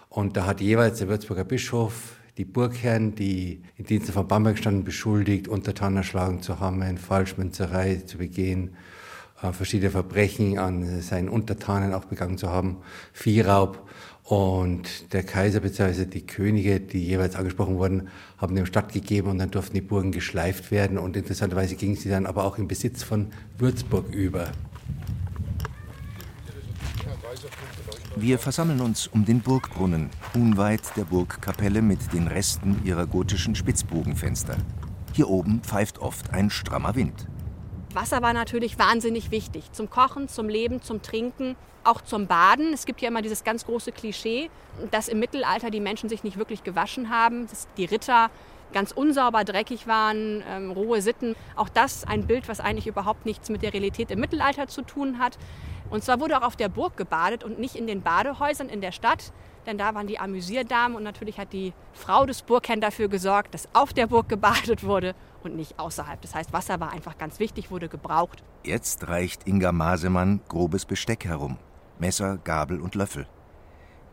Und 0.09 0.37
da 0.37 0.45
hat 0.45 0.61
jeweils 0.61 0.99
der 0.99 1.07
Würzburger 1.07 1.43
Bischof 1.43 2.17
die 2.37 2.45
Burgherren, 2.45 3.15
die 3.15 3.61
in 3.77 3.85
Diensten 3.85 4.13
von 4.13 4.27
Bamberg 4.27 4.57
standen, 4.57 4.83
beschuldigt, 4.83 5.47
Untertanen 5.47 5.97
erschlagen 5.97 6.41
zu 6.41 6.59
haben, 6.59 6.97
Falschmünzerei 6.97 7.97
zu 8.05 8.17
begehen, 8.17 8.75
äh, 9.41 9.51
verschiedene 9.51 9.91
Verbrechen 9.91 10.57
an 10.57 11.01
seinen 11.01 11.29
Untertanen 11.29 11.93
auch 11.93 12.05
begangen 12.05 12.37
zu 12.37 12.49
haben, 12.49 12.77
Viehraub. 13.13 13.87
Und 14.23 15.11
der 15.13 15.23
Kaiser 15.23 15.59
bzw. 15.59 16.05
die 16.05 16.25
Könige, 16.25 16.79
die 16.79 17.05
jeweils 17.05 17.35
angesprochen 17.35 17.77
wurden, 17.77 18.07
haben 18.37 18.55
dem 18.55 18.65
stattgegeben 18.65 19.31
und 19.31 19.39
dann 19.39 19.51
durften 19.51 19.73
die 19.73 19.81
Burgen 19.81 20.11
geschleift 20.11 20.71
werden. 20.71 20.97
Und 20.97 21.17
interessanterweise 21.17 21.75
gingen 21.75 21.95
sie 21.95 22.09
dann 22.09 22.25
aber 22.25 22.45
auch 22.45 22.57
in 22.57 22.67
Besitz 22.67 23.03
von 23.03 23.27
Würzburg 23.57 24.13
über. 24.13 24.51
Wir 28.17 28.39
versammeln 28.39 28.81
uns 28.81 29.07
um 29.07 29.23
den 29.23 29.39
Burgbrunnen, 29.39 30.09
unweit 30.33 30.81
der 30.97 31.05
Burgkapelle 31.05 31.81
mit 31.81 32.11
den 32.11 32.27
Resten 32.27 32.81
ihrer 32.83 33.07
gotischen 33.07 33.55
Spitzbogenfenster. 33.55 34.57
Hier 35.13 35.29
oben 35.29 35.61
pfeift 35.61 35.99
oft 35.99 36.31
ein 36.31 36.49
strammer 36.49 36.95
Wind. 36.95 37.27
Wasser 37.93 38.21
war 38.21 38.33
natürlich 38.33 38.77
wahnsinnig 38.77 39.31
wichtig. 39.31 39.71
Zum 39.71 39.89
Kochen, 39.89 40.27
zum 40.27 40.49
Leben, 40.49 40.81
zum 40.81 41.01
Trinken, 41.01 41.55
auch 41.85 42.01
zum 42.01 42.27
Baden. 42.27 42.73
Es 42.73 42.85
gibt 42.85 43.01
ja 43.01 43.07
immer 43.07 43.21
dieses 43.21 43.45
ganz 43.45 43.65
große 43.65 43.93
Klischee, 43.93 44.49
dass 44.91 45.07
im 45.07 45.19
Mittelalter 45.19 45.71
die 45.71 45.79
Menschen 45.79 46.09
sich 46.09 46.25
nicht 46.25 46.37
wirklich 46.37 46.63
gewaschen 46.63 47.09
haben, 47.09 47.47
dass 47.47 47.69
die 47.77 47.85
Ritter 47.85 48.29
ganz 48.73 48.91
unsauber, 48.91 49.43
dreckig 49.45 49.87
waren, 49.87 50.43
ähm, 50.49 50.71
rohe 50.71 51.01
Sitten. 51.01 51.35
Auch 51.55 51.69
das 51.69 52.05
ein 52.05 52.27
Bild, 52.27 52.47
was 52.49 52.59
eigentlich 52.59 52.87
überhaupt 52.87 53.25
nichts 53.25 53.49
mit 53.49 53.61
der 53.61 53.73
Realität 53.73 54.11
im 54.11 54.19
Mittelalter 54.19 54.67
zu 54.67 54.81
tun 54.81 55.19
hat. 55.19 55.37
Und 55.91 56.05
zwar 56.05 56.21
wurde 56.21 56.37
auch 56.37 56.43
auf 56.47 56.55
der 56.55 56.69
Burg 56.69 56.95
gebadet 56.95 57.43
und 57.43 57.59
nicht 57.59 57.75
in 57.75 57.85
den 57.85 58.01
Badehäusern 58.01 58.69
in 58.69 58.79
der 58.79 58.93
Stadt, 58.93 59.33
denn 59.65 59.77
da 59.77 59.93
waren 59.93 60.07
die 60.07 60.19
Amüsierdamen 60.19 60.95
und 60.95 61.03
natürlich 61.03 61.37
hat 61.37 61.53
die 61.53 61.73
Frau 61.93 62.25
des 62.25 62.41
Burgherrn 62.41 62.81
dafür 62.81 63.09
gesorgt, 63.09 63.53
dass 63.53 63.67
auf 63.73 63.93
der 63.93 64.07
Burg 64.07 64.29
gebadet 64.29 64.83
wurde 64.83 65.13
und 65.43 65.55
nicht 65.55 65.77
außerhalb. 65.77 66.19
Das 66.21 66.33
heißt, 66.33 66.53
Wasser 66.53 66.79
war 66.79 66.91
einfach 66.91 67.17
ganz 67.17 67.39
wichtig, 67.39 67.69
wurde 67.71 67.89
gebraucht. 67.89 68.41
Jetzt 68.63 69.07
reicht 69.09 69.47
Inga 69.47 69.73
Masemann 69.73 70.39
grobes 70.47 70.85
Besteck 70.85 71.25
herum. 71.25 71.57
Messer, 71.99 72.37
Gabel 72.37 72.79
und 72.79 72.95
Löffel. 72.95 73.27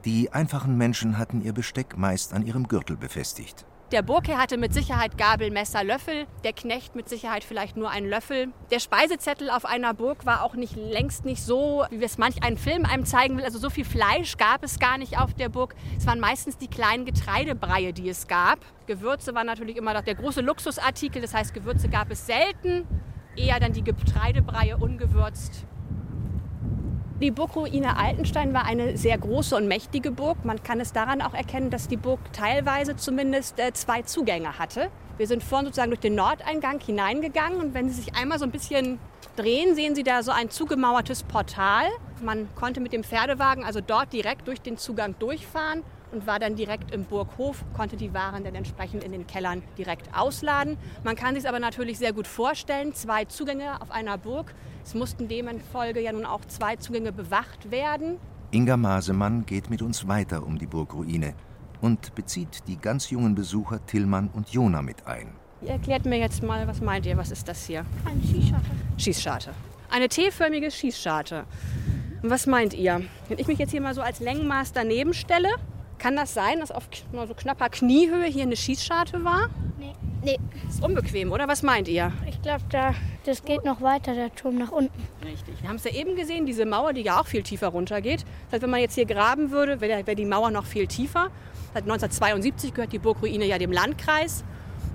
Die 0.04 0.32
einfachen 0.32 0.76
Menschen 0.76 1.16
hatten 1.16 1.40
ihr 1.42 1.52
Besteck 1.52 1.97
meist 1.97 2.35
an 2.35 2.44
ihrem 2.44 2.66
Gürtel 2.68 2.97
befestigt. 2.97 3.64
Der 3.90 4.02
Burgherr 4.02 4.37
hatte 4.37 4.59
mit 4.59 4.75
Sicherheit 4.75 5.16
Gabel, 5.16 5.50
Messer, 5.50 5.83
Löffel, 5.83 6.26
der 6.45 6.52
Knecht 6.52 6.95
mit 6.95 7.09
Sicherheit 7.09 7.42
vielleicht 7.42 7.75
nur 7.75 7.88
einen 7.88 8.07
Löffel. 8.07 8.49
Der 8.71 8.80
Speisezettel 8.80 9.49
auf 9.49 9.64
einer 9.64 9.95
Burg 9.95 10.26
war 10.26 10.42
auch 10.42 10.54
nicht 10.57 10.76
längst 10.76 11.25
nicht 11.25 11.42
so, 11.42 11.87
wie 11.90 12.04
es 12.04 12.18
manch 12.18 12.42
einen 12.42 12.59
Film 12.59 12.85
einem 12.85 13.07
zeigen 13.07 13.38
will. 13.38 13.47
Also 13.47 13.59
so 13.59 13.71
viel 13.71 13.87
Fleisch 13.87 14.37
gab 14.37 14.62
es 14.62 14.78
gar 14.78 14.99
nicht 14.99 15.18
auf 15.18 15.33
der 15.33 15.49
Burg. 15.49 15.75
Es 15.97 16.07
waren 16.07 16.21
meistens 16.21 16.59
die 16.59 16.68
kleinen 16.68 17.07
Getreidebreie, 17.07 17.95
die 17.95 18.11
es 18.11 18.28
gab. 18.28 18.59
Gewürze 18.87 19.35
waren 19.35 19.47
natürlich 19.47 19.78
immer 19.78 19.95
noch 19.95 20.02
der 20.02 20.16
große 20.16 20.42
Luxusartikel. 20.42 21.23
Das 21.23 21.33
heißt, 21.33 21.54
Gewürze 21.54 21.88
gab 21.88 22.11
es 22.11 22.26
selten. 22.26 22.87
Eher 23.37 23.59
dann 23.59 23.73
die 23.73 23.85
Getreidebreie 23.85 24.76
ungewürzt. 24.76 25.64
Die 27.21 27.33
Burgruine 27.33 27.97
Altenstein 27.97 28.55
war 28.55 28.65
eine 28.65 28.97
sehr 28.97 29.19
große 29.19 29.57
und 29.57 29.67
mächtige 29.67 30.13
Burg. 30.13 30.45
Man 30.45 30.63
kann 30.63 30.79
es 30.79 30.93
daran 30.93 31.21
auch 31.21 31.35
erkennen, 31.35 31.69
dass 31.69 31.89
die 31.89 31.97
Burg 31.97 32.21
teilweise 32.33 32.95
zumindest 32.95 33.59
äh, 33.59 33.73
zwei 33.73 34.03
Zugänge 34.03 34.61
hatte. 34.61 34.89
Wir 35.17 35.27
sind 35.27 35.43
vorhin 35.43 35.67
sozusagen 35.67 35.91
durch 35.91 35.99
den 36.01 36.15
Nordeingang 36.15 36.79
hineingegangen 36.79 37.59
und 37.59 37.75
wenn 37.75 37.89
Sie 37.89 38.01
sich 38.01 38.15
einmal 38.15 38.39
so 38.39 38.45
ein 38.45 38.53
bisschen 38.53 39.01
drehen, 39.35 39.75
sehen 39.75 39.97
Sie 39.97 40.05
da 40.05 40.23
so 40.23 40.31
ein 40.31 40.49
zugemauertes 40.49 41.25
Portal. 41.25 41.87
Man 42.23 42.49
konnte 42.55 42.81
mit 42.81 42.93
dem 42.93 43.03
Pferdewagen 43.03 43.65
also 43.65 43.81
dort 43.81 44.13
direkt 44.13 44.47
durch 44.47 44.61
den 44.61 44.79
Zugang 44.79 45.17
durchfahren 45.19 45.83
und 46.12 46.27
war 46.27 46.38
dann 46.38 46.57
direkt 46.57 46.95
im 46.95 47.05
Burghof, 47.05 47.65
konnte 47.75 47.97
die 47.97 48.15
Waren 48.15 48.45
dann 48.45 48.55
entsprechend 48.55 49.05
in 49.05 49.12
den 49.12 49.27
Kellern 49.27 49.62
direkt 49.77 50.09
ausladen. 50.17 50.77
Man 51.05 51.17
kann 51.17 51.35
sich 51.35 51.49
aber 51.49 51.61
natürlich 51.61 51.99
sehr 51.99 52.12
gut 52.12 52.27
vorstellen, 52.27 52.95
zwei 52.95 53.25
Zugänge 53.25 53.81
auf 53.81 53.91
einer 53.91 54.19
Burg. 54.19 54.55
Es 54.85 54.95
mussten 54.95 55.29
demzufolge 55.29 56.00
ja 56.00 56.12
nun 56.12 56.25
auch 56.25 56.45
zwei 56.47 56.77
Zugänge 56.77 57.12
bewacht 57.12 57.71
werden. 57.71 58.19
Inga 58.50 58.77
Masemann 58.77 59.45
geht 59.45 59.69
mit 59.69 59.83
uns 59.83 60.09
weiter 60.09 60.47
um 60.47 60.59
die 60.59 60.67
Burgruine 60.67 61.35
und 61.81 62.15
bezieht 62.15 62.67
die 62.67 62.79
ganz 62.79 63.11
jungen 63.11 63.35
Besucher 63.35 63.85
Tillmann 63.87 64.31
und 64.33 64.49
Jona 64.50 64.83
mit 64.83 65.07
ein. 65.07 65.29
Ihr 65.61 65.71
erklärt 65.71 66.07
mir 66.07 66.19
jetzt 66.19 66.43
mal, 66.43 66.67
was 66.67 66.81
meint 66.81 67.05
ihr, 67.07 67.17
was 67.17 67.31
ist 67.31 67.49
das 67.49 67.67
hier? 67.67 67.85
Eine 68.05 68.23
Schießscharte. 68.23 68.71
Schießscharte. 68.97 69.50
Eine 69.91 70.09
T-förmige 70.09 70.71
Schießscharte. 70.71 71.45
Und 72.23 72.31
was 72.31 72.47
meint 72.47 72.75
ihr? 72.75 73.03
Wenn 73.29 73.38
ich 73.38 73.47
mich 73.47 73.59
jetzt 73.59 73.71
hier 73.71 73.81
mal 73.81 73.95
so 73.95 74.00
als 74.00 74.21
Längenmaß 74.21 74.73
daneben 74.73 75.15
stelle, 75.15 75.49
kann 75.99 76.17
das 76.17 76.35
sein, 76.35 76.61
dass 76.61 76.71
auf 76.71 76.88
so 77.12 77.35
knapper 77.35 77.69
Kniehöhe 77.69 78.26
hier 78.26 78.43
eine 78.43 78.57
Schießscharte 78.57 79.25
war? 79.25 79.49
Nee. 79.78 79.95
Nee. 80.25 80.38
Ist 80.69 80.83
unbequem, 80.83 81.33
oder? 81.33 81.49
Was 81.49 81.62
meint 81.62 81.88
ihr? 81.88 82.12
Ich 82.28 82.40
glaube, 82.43 82.62
da, 82.71 82.95
das 83.25 83.45
geht 83.45 83.64
noch 83.64 83.81
weiter, 83.81 84.14
der 84.14 84.35
Turm 84.35 84.57
nach 84.59 84.73
unten. 84.73 85.02
Richtig. 85.25 85.61
Wir 85.61 85.69
haben 85.69 85.76
es 85.76 85.85
ja 85.85 85.93
eben 85.93 86.17
gesehen, 86.17 86.47
diese 86.47 86.67
Mauer, 86.67 86.93
die 86.93 87.02
ja 87.02 87.21
auch 87.21 87.26
viel 87.26 87.43
tiefer 87.43 87.69
runtergeht. 87.69 88.25
Das 88.47 88.55
heißt, 88.55 88.62
wenn 88.62 88.71
man 88.71 88.81
jetzt 88.81 88.95
hier 88.95 89.07
graben 89.07 89.50
würde, 89.50 89.81
wäre 89.81 90.07
wär 90.07 90.14
die 90.14 90.25
Mauer 90.25 90.50
noch 90.50 90.67
viel 90.67 90.87
tiefer. 90.87 91.31
Seit 91.75 91.85
1972 91.85 92.75
gehört 92.75 92.93
die 92.93 92.99
Burgruine 92.99 93.45
ja 93.47 93.59
dem 93.59 93.73
Landkreis. 93.73 94.45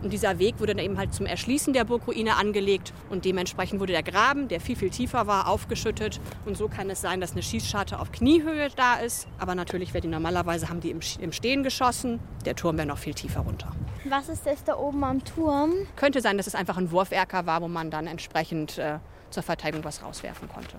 Und 0.03 0.11
dieser 0.11 0.37
Weg 0.37 0.59
wurde 0.59 0.75
dann 0.75 0.83
eben 0.83 0.97
halt 0.97 1.13
zum 1.13 1.25
Erschließen 1.25 1.73
der 1.73 1.85
Burgruine 1.85 2.35
angelegt 2.35 2.93
und 3.09 3.23
dementsprechend 3.23 3.79
wurde 3.79 3.93
der 3.93 4.03
Graben, 4.03 4.49
der 4.49 4.59
viel, 4.59 4.75
viel 4.75 4.89
tiefer 4.89 5.27
war, 5.27 5.47
aufgeschüttet. 5.47 6.19
Und 6.45 6.57
so 6.57 6.67
kann 6.67 6.89
es 6.89 6.99
sein, 6.99 7.21
dass 7.21 7.31
eine 7.31 7.41
Schießscharte 7.41 7.99
auf 7.99 8.11
Kniehöhe 8.11 8.67
da 8.75 8.95
ist. 8.95 9.27
Aber 9.39 9.55
natürlich, 9.55 9.93
die 9.93 10.07
normalerweise 10.07 10.67
haben 10.67 10.81
die 10.81 10.91
im, 10.91 10.99
im 11.19 11.31
Stehen 11.31 11.63
geschossen. 11.63 12.19
Der 12.45 12.55
Turm 12.55 12.77
wäre 12.77 12.87
noch 12.87 12.97
viel 12.97 13.13
tiefer 13.13 13.41
runter. 13.41 13.71
Was 14.09 14.27
ist 14.27 14.45
das 14.45 14.63
da 14.65 14.75
oben 14.77 15.03
am 15.05 15.23
Turm? 15.23 15.71
Könnte 15.95 16.19
sein, 16.19 16.35
dass 16.35 16.47
es 16.47 16.55
einfach 16.55 16.75
ein 16.75 16.91
Wurferker 16.91 17.45
war, 17.45 17.61
wo 17.61 17.69
man 17.69 17.89
dann 17.89 18.05
entsprechend 18.05 18.77
äh, 18.77 18.99
zur 19.29 19.43
Verteidigung 19.43 19.85
was 19.85 20.03
rauswerfen 20.03 20.49
konnte. 20.49 20.75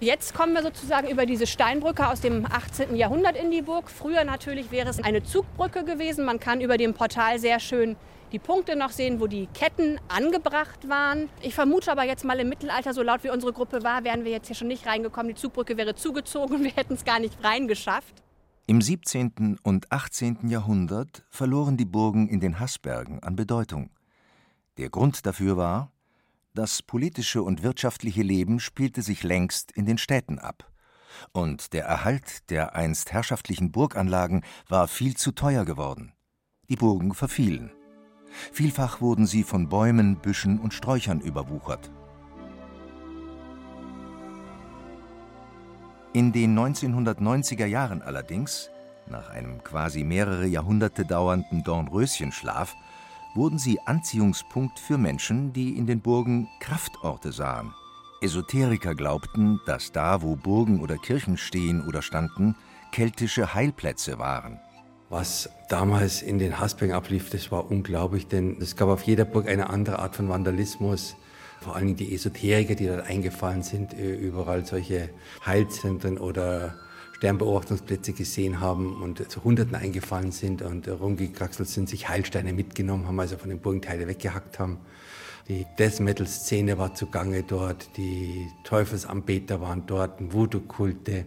Jetzt 0.00 0.32
kommen 0.32 0.54
wir 0.54 0.62
sozusagen 0.62 1.08
über 1.08 1.26
diese 1.26 1.48
Steinbrücke 1.48 2.06
aus 2.06 2.20
dem 2.20 2.46
18. 2.46 2.94
Jahrhundert 2.94 3.36
in 3.36 3.50
die 3.50 3.62
Burg. 3.62 3.90
Früher 3.90 4.22
natürlich 4.22 4.70
wäre 4.70 4.88
es 4.88 5.02
eine 5.02 5.24
Zugbrücke 5.24 5.82
gewesen. 5.82 6.24
Man 6.24 6.38
kann 6.38 6.60
über 6.60 6.76
dem 6.76 6.94
Portal 6.94 7.40
sehr 7.40 7.58
schön 7.58 7.96
die 8.30 8.38
Punkte 8.38 8.76
noch 8.76 8.90
sehen, 8.90 9.20
wo 9.20 9.26
die 9.26 9.48
Ketten 9.48 9.98
angebracht 10.06 10.88
waren. 10.88 11.28
Ich 11.42 11.52
vermute 11.52 11.90
aber 11.90 12.04
jetzt 12.04 12.24
mal 12.24 12.38
im 12.38 12.48
Mittelalter, 12.48 12.94
so 12.94 13.02
laut 13.02 13.24
wie 13.24 13.30
unsere 13.30 13.52
Gruppe 13.52 13.82
war, 13.82 14.04
wären 14.04 14.24
wir 14.24 14.30
jetzt 14.30 14.46
hier 14.46 14.54
schon 14.54 14.68
nicht 14.68 14.86
reingekommen. 14.86 15.34
Die 15.34 15.40
Zugbrücke 15.40 15.76
wäre 15.76 15.96
zugezogen 15.96 16.58
und 16.58 16.62
wir 16.64 16.72
hätten 16.72 16.94
es 16.94 17.04
gar 17.04 17.18
nicht 17.18 17.42
reingeschafft. 17.42 18.22
Im 18.68 18.80
17. 18.80 19.58
und 19.64 19.90
18. 19.90 20.48
Jahrhundert 20.48 21.24
verloren 21.28 21.76
die 21.76 21.86
Burgen 21.86 22.28
in 22.28 22.38
den 22.38 22.60
Haßbergen 22.60 23.20
an 23.24 23.34
Bedeutung. 23.34 23.90
Der 24.76 24.90
Grund 24.90 25.26
dafür 25.26 25.56
war, 25.56 25.90
das 26.58 26.82
politische 26.82 27.44
und 27.44 27.62
wirtschaftliche 27.62 28.22
Leben 28.22 28.58
spielte 28.58 29.00
sich 29.00 29.22
längst 29.22 29.70
in 29.70 29.86
den 29.86 29.96
Städten 29.96 30.40
ab. 30.40 30.68
Und 31.30 31.72
der 31.72 31.84
Erhalt 31.84 32.50
der 32.50 32.74
einst 32.74 33.12
herrschaftlichen 33.12 33.70
Burganlagen 33.70 34.42
war 34.68 34.88
viel 34.88 35.16
zu 35.16 35.30
teuer 35.30 35.64
geworden. 35.64 36.14
Die 36.68 36.74
Burgen 36.74 37.14
verfielen. 37.14 37.70
Vielfach 38.52 39.00
wurden 39.00 39.24
sie 39.24 39.44
von 39.44 39.68
Bäumen, 39.68 40.16
Büschen 40.16 40.58
und 40.58 40.74
Sträuchern 40.74 41.20
überwuchert. 41.20 41.92
In 46.12 46.32
den 46.32 46.58
1990er 46.58 47.66
Jahren 47.66 48.02
allerdings, 48.02 48.68
nach 49.06 49.28
einem 49.28 49.62
quasi 49.62 50.02
mehrere 50.02 50.46
Jahrhunderte 50.46 51.04
dauernden 51.04 51.62
Dornröschenschlaf, 51.62 52.74
wurden 53.34 53.58
sie 53.58 53.80
Anziehungspunkt 53.80 54.78
für 54.78 54.98
Menschen, 54.98 55.52
die 55.52 55.76
in 55.76 55.86
den 55.86 56.00
Burgen 56.00 56.48
Kraftorte 56.60 57.32
sahen. 57.32 57.72
Esoteriker 58.20 58.94
glaubten, 58.94 59.60
dass 59.66 59.92
da, 59.92 60.22
wo 60.22 60.34
Burgen 60.34 60.80
oder 60.80 60.96
Kirchen 60.96 61.36
stehen 61.36 61.86
oder 61.86 62.02
standen, 62.02 62.56
keltische 62.90 63.54
Heilplätze 63.54 64.18
waren. 64.18 64.58
Was 65.10 65.48
damals 65.68 66.20
in 66.20 66.38
den 66.38 66.58
Hasbergen 66.58 66.94
ablief, 66.94 67.30
das 67.30 67.50
war 67.50 67.70
unglaublich, 67.70 68.26
denn 68.26 68.58
es 68.60 68.76
gab 68.76 68.88
auf 68.88 69.04
jeder 69.04 69.24
Burg 69.24 69.48
eine 69.48 69.70
andere 69.70 70.00
Art 70.00 70.16
von 70.16 70.28
Vandalismus. 70.28 71.16
Vor 71.60 71.76
allem 71.76 71.96
die 71.96 72.14
Esoteriker, 72.14 72.74
die 72.74 72.86
dort 72.86 73.06
eingefallen 73.06 73.62
sind, 73.62 73.94
äh, 73.94 74.14
überall 74.14 74.66
solche 74.66 75.10
Heilzentren 75.46 76.18
oder 76.18 76.74
Sternbeobachtungsplätze 77.18 78.12
gesehen 78.12 78.60
haben 78.60 79.02
und 79.02 79.28
zu 79.28 79.42
Hunderten 79.42 79.74
eingefallen 79.74 80.30
sind 80.30 80.62
und 80.62 80.86
rumgekraxelt 80.88 81.68
sind, 81.68 81.88
sich 81.88 82.08
Heilsteine 82.08 82.52
mitgenommen 82.52 83.06
haben, 83.08 83.18
also 83.18 83.36
von 83.36 83.50
den 83.50 83.58
Burgenteile 83.58 84.06
weggehackt 84.06 84.60
haben. 84.60 84.78
Die 85.48 85.66
Death 85.78 85.98
Metal 85.98 86.26
Szene 86.26 86.78
war 86.78 86.94
zugange 86.94 87.42
dort, 87.42 87.96
die 87.96 88.46
Teufelsanbeter 88.62 89.60
waren 89.60 89.84
dort, 89.86 90.32
Voodoo-Kulte. 90.32 91.24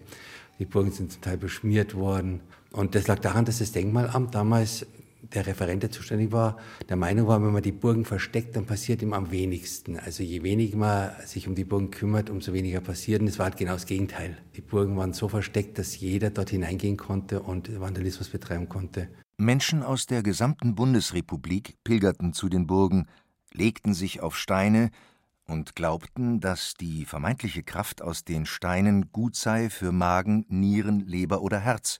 Die 0.59 0.65
Burgen 0.65 0.91
sind 0.91 1.11
zum 1.11 1.21
Teil 1.21 1.37
beschmiert 1.37 1.95
worden. 1.95 2.39
Und 2.71 2.95
das 2.95 3.07
lag 3.07 3.19
daran, 3.19 3.43
dass 3.43 3.59
das 3.59 3.73
Denkmalamt 3.73 4.33
damals 4.33 4.85
der 5.21 5.45
Referent, 5.45 5.83
der 5.83 5.91
zuständig 5.91 6.31
war, 6.31 6.57
der 6.89 6.95
Meinung 6.95 7.27
war, 7.27 7.41
wenn 7.41 7.51
man 7.51 7.61
die 7.61 7.71
Burgen 7.71 8.05
versteckt, 8.05 8.55
dann 8.55 8.65
passiert 8.65 9.01
ihm 9.01 9.13
am 9.13 9.31
wenigsten. 9.31 9.97
Also 9.97 10.23
je 10.23 10.43
weniger 10.43 10.77
man 10.77 11.11
sich 11.25 11.47
um 11.47 11.55
die 11.55 11.63
Burgen 11.63 11.91
kümmert, 11.91 12.29
umso 12.29 12.53
weniger 12.53 12.81
passiert. 12.81 13.21
Und 13.21 13.27
es 13.27 13.39
war 13.39 13.45
halt 13.45 13.57
genau 13.57 13.73
das 13.73 13.85
Gegenteil. 13.85 14.37
Die 14.55 14.61
Burgen 14.61 14.97
waren 14.97 15.13
so 15.13 15.27
versteckt, 15.27 15.77
dass 15.77 15.99
jeder 15.99 16.29
dort 16.29 16.49
hineingehen 16.49 16.97
konnte 16.97 17.41
und 17.41 17.79
Vandalismus 17.79 18.29
betreiben 18.29 18.67
konnte. 18.67 19.07
Menschen 19.37 19.83
aus 19.83 20.05
der 20.05 20.23
gesamten 20.23 20.75
Bundesrepublik 20.75 21.75
pilgerten 21.83 22.33
zu 22.33 22.49
den 22.49 22.67
Burgen, 22.67 23.07
legten 23.53 23.93
sich 23.93 24.21
auf 24.21 24.37
Steine 24.37 24.91
und 25.47 25.75
glaubten, 25.75 26.39
dass 26.39 26.75
die 26.75 27.05
vermeintliche 27.05 27.63
Kraft 27.63 28.01
aus 28.01 28.23
den 28.23 28.45
Steinen 28.45 29.11
gut 29.11 29.35
sei 29.35 29.69
für 29.69 29.91
Magen, 29.91 30.45
Nieren, 30.47 31.01
Leber 31.01 31.41
oder 31.41 31.59
Herz 31.59 31.99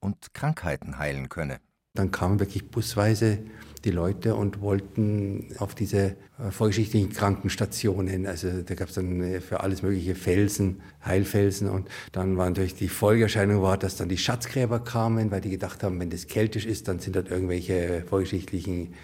und 0.00 0.32
Krankheiten 0.32 0.98
heilen 0.98 1.28
könne. 1.28 1.58
Dann 1.96 2.10
kamen 2.10 2.38
wirklich 2.38 2.70
busweise 2.70 3.38
die 3.84 3.90
Leute 3.90 4.34
und 4.34 4.60
wollten 4.60 5.46
auf 5.58 5.74
diese 5.74 6.16
äh, 6.38 6.50
vorgeschichtlichen 6.50 7.12
Krankenstationen. 7.12 8.26
Also 8.26 8.62
da 8.62 8.74
gab 8.74 8.88
es 8.88 8.94
dann 8.94 9.22
äh, 9.22 9.40
für 9.40 9.60
alles 9.60 9.82
mögliche 9.82 10.14
Felsen, 10.14 10.80
Heilfelsen. 11.04 11.68
Und 11.70 11.88
dann 12.12 12.36
war 12.36 12.48
natürlich 12.48 12.74
die 12.74 12.88
Folgeerscheinung 12.88 13.62
war, 13.62 13.78
dass 13.78 13.96
dann 13.96 14.08
die 14.08 14.18
Schatzgräber 14.18 14.80
kamen, 14.80 15.30
weil 15.30 15.40
die 15.40 15.50
gedacht 15.50 15.84
haben, 15.84 16.00
wenn 16.00 16.10
das 16.10 16.26
keltisch 16.26 16.66
ist, 16.66 16.88
dann 16.88 16.98
sind 16.98 17.16
dort 17.16 17.30
irgendwelche 17.30 18.02
vorgeschichtlichen 18.08 18.94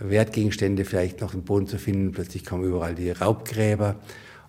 Wertgegenstände 0.00 0.84
vielleicht 0.84 1.20
noch 1.20 1.34
im 1.34 1.42
Boden 1.42 1.68
zu 1.68 1.78
finden. 1.78 2.12
Plötzlich 2.12 2.44
kamen 2.44 2.64
überall 2.64 2.94
die 2.94 3.10
Raubgräber. 3.10 3.96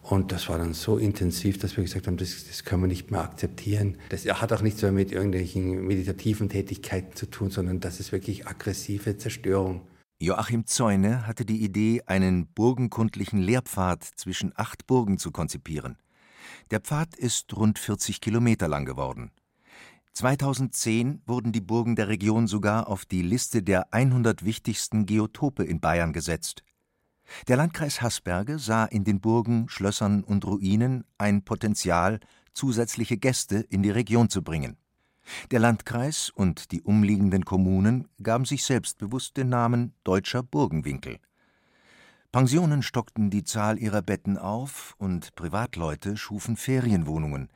Und 0.03 0.33
das 0.33 0.49
war 0.49 0.57
dann 0.57 0.73
so 0.73 0.97
intensiv, 0.97 1.57
dass 1.59 1.77
wir 1.77 1.83
gesagt 1.83 2.07
haben, 2.07 2.17
das, 2.17 2.45
das 2.45 2.65
können 2.65 2.83
wir 2.83 2.87
nicht 2.87 3.09
mehr 3.09 3.21
akzeptieren. 3.21 3.97
Das 4.09 4.25
hat 4.25 4.51
auch 4.51 4.61
nichts 4.61 4.81
mehr 4.81 4.91
mit 4.91 5.13
irgendwelchen 5.13 5.87
meditativen 5.87 6.49
Tätigkeiten 6.49 7.15
zu 7.15 7.25
tun, 7.25 7.49
sondern 7.49 7.79
das 7.79 8.01
ist 8.01 8.11
wirklich 8.11 8.45
aggressive 8.45 9.17
Zerstörung. 9.17 9.81
Joachim 10.19 10.65
Zäune 10.65 11.25
hatte 11.25 11.45
die 11.45 11.63
Idee, 11.63 12.03
einen 12.05 12.47
burgenkundlichen 12.47 13.39
Lehrpfad 13.39 14.03
zwischen 14.03 14.51
acht 14.55 14.87
Burgen 14.87 15.17
zu 15.17 15.31
konzipieren. 15.31 15.97
Der 16.69 16.81
Pfad 16.81 17.15
ist 17.15 17.55
rund 17.55 17.79
40 17.79 18.19
Kilometer 18.19 18.67
lang 18.67 18.85
geworden. 18.85 19.31
2010 20.13 21.21
wurden 21.25 21.51
die 21.51 21.61
Burgen 21.61 21.95
der 21.95 22.07
Region 22.07 22.47
sogar 22.47 22.87
auf 22.87 23.05
die 23.05 23.21
Liste 23.21 23.63
der 23.63 23.93
100 23.93 24.45
wichtigsten 24.45 25.05
Geotope 25.05 25.63
in 25.63 25.79
Bayern 25.79 26.13
gesetzt. 26.13 26.63
Der 27.47 27.57
Landkreis 27.57 28.01
Haßberge 28.01 28.59
sah 28.59 28.85
in 28.85 29.03
den 29.03 29.19
Burgen, 29.19 29.67
Schlössern 29.69 30.23
und 30.23 30.45
Ruinen 30.45 31.05
ein 31.17 31.43
Potenzial, 31.43 32.19
zusätzliche 32.53 33.17
Gäste 33.17 33.57
in 33.57 33.83
die 33.83 33.89
Region 33.89 34.29
zu 34.29 34.43
bringen. 34.43 34.77
Der 35.51 35.59
Landkreis 35.59 36.29
und 36.29 36.71
die 36.71 36.81
umliegenden 36.81 37.45
Kommunen 37.45 38.07
gaben 38.21 38.45
sich 38.45 38.63
selbstbewusst 38.65 39.37
den 39.37 39.49
Namen 39.49 39.93
Deutscher 40.03 40.43
Burgenwinkel. 40.43 41.19
Pensionen 42.31 42.81
stockten 42.81 43.29
die 43.29 43.43
Zahl 43.43 43.77
ihrer 43.77 44.01
Betten 44.01 44.37
auf 44.37 44.95
und 44.97 45.35
Privatleute 45.35 46.17
schufen 46.17 46.57
Ferienwohnungen, 46.57 47.49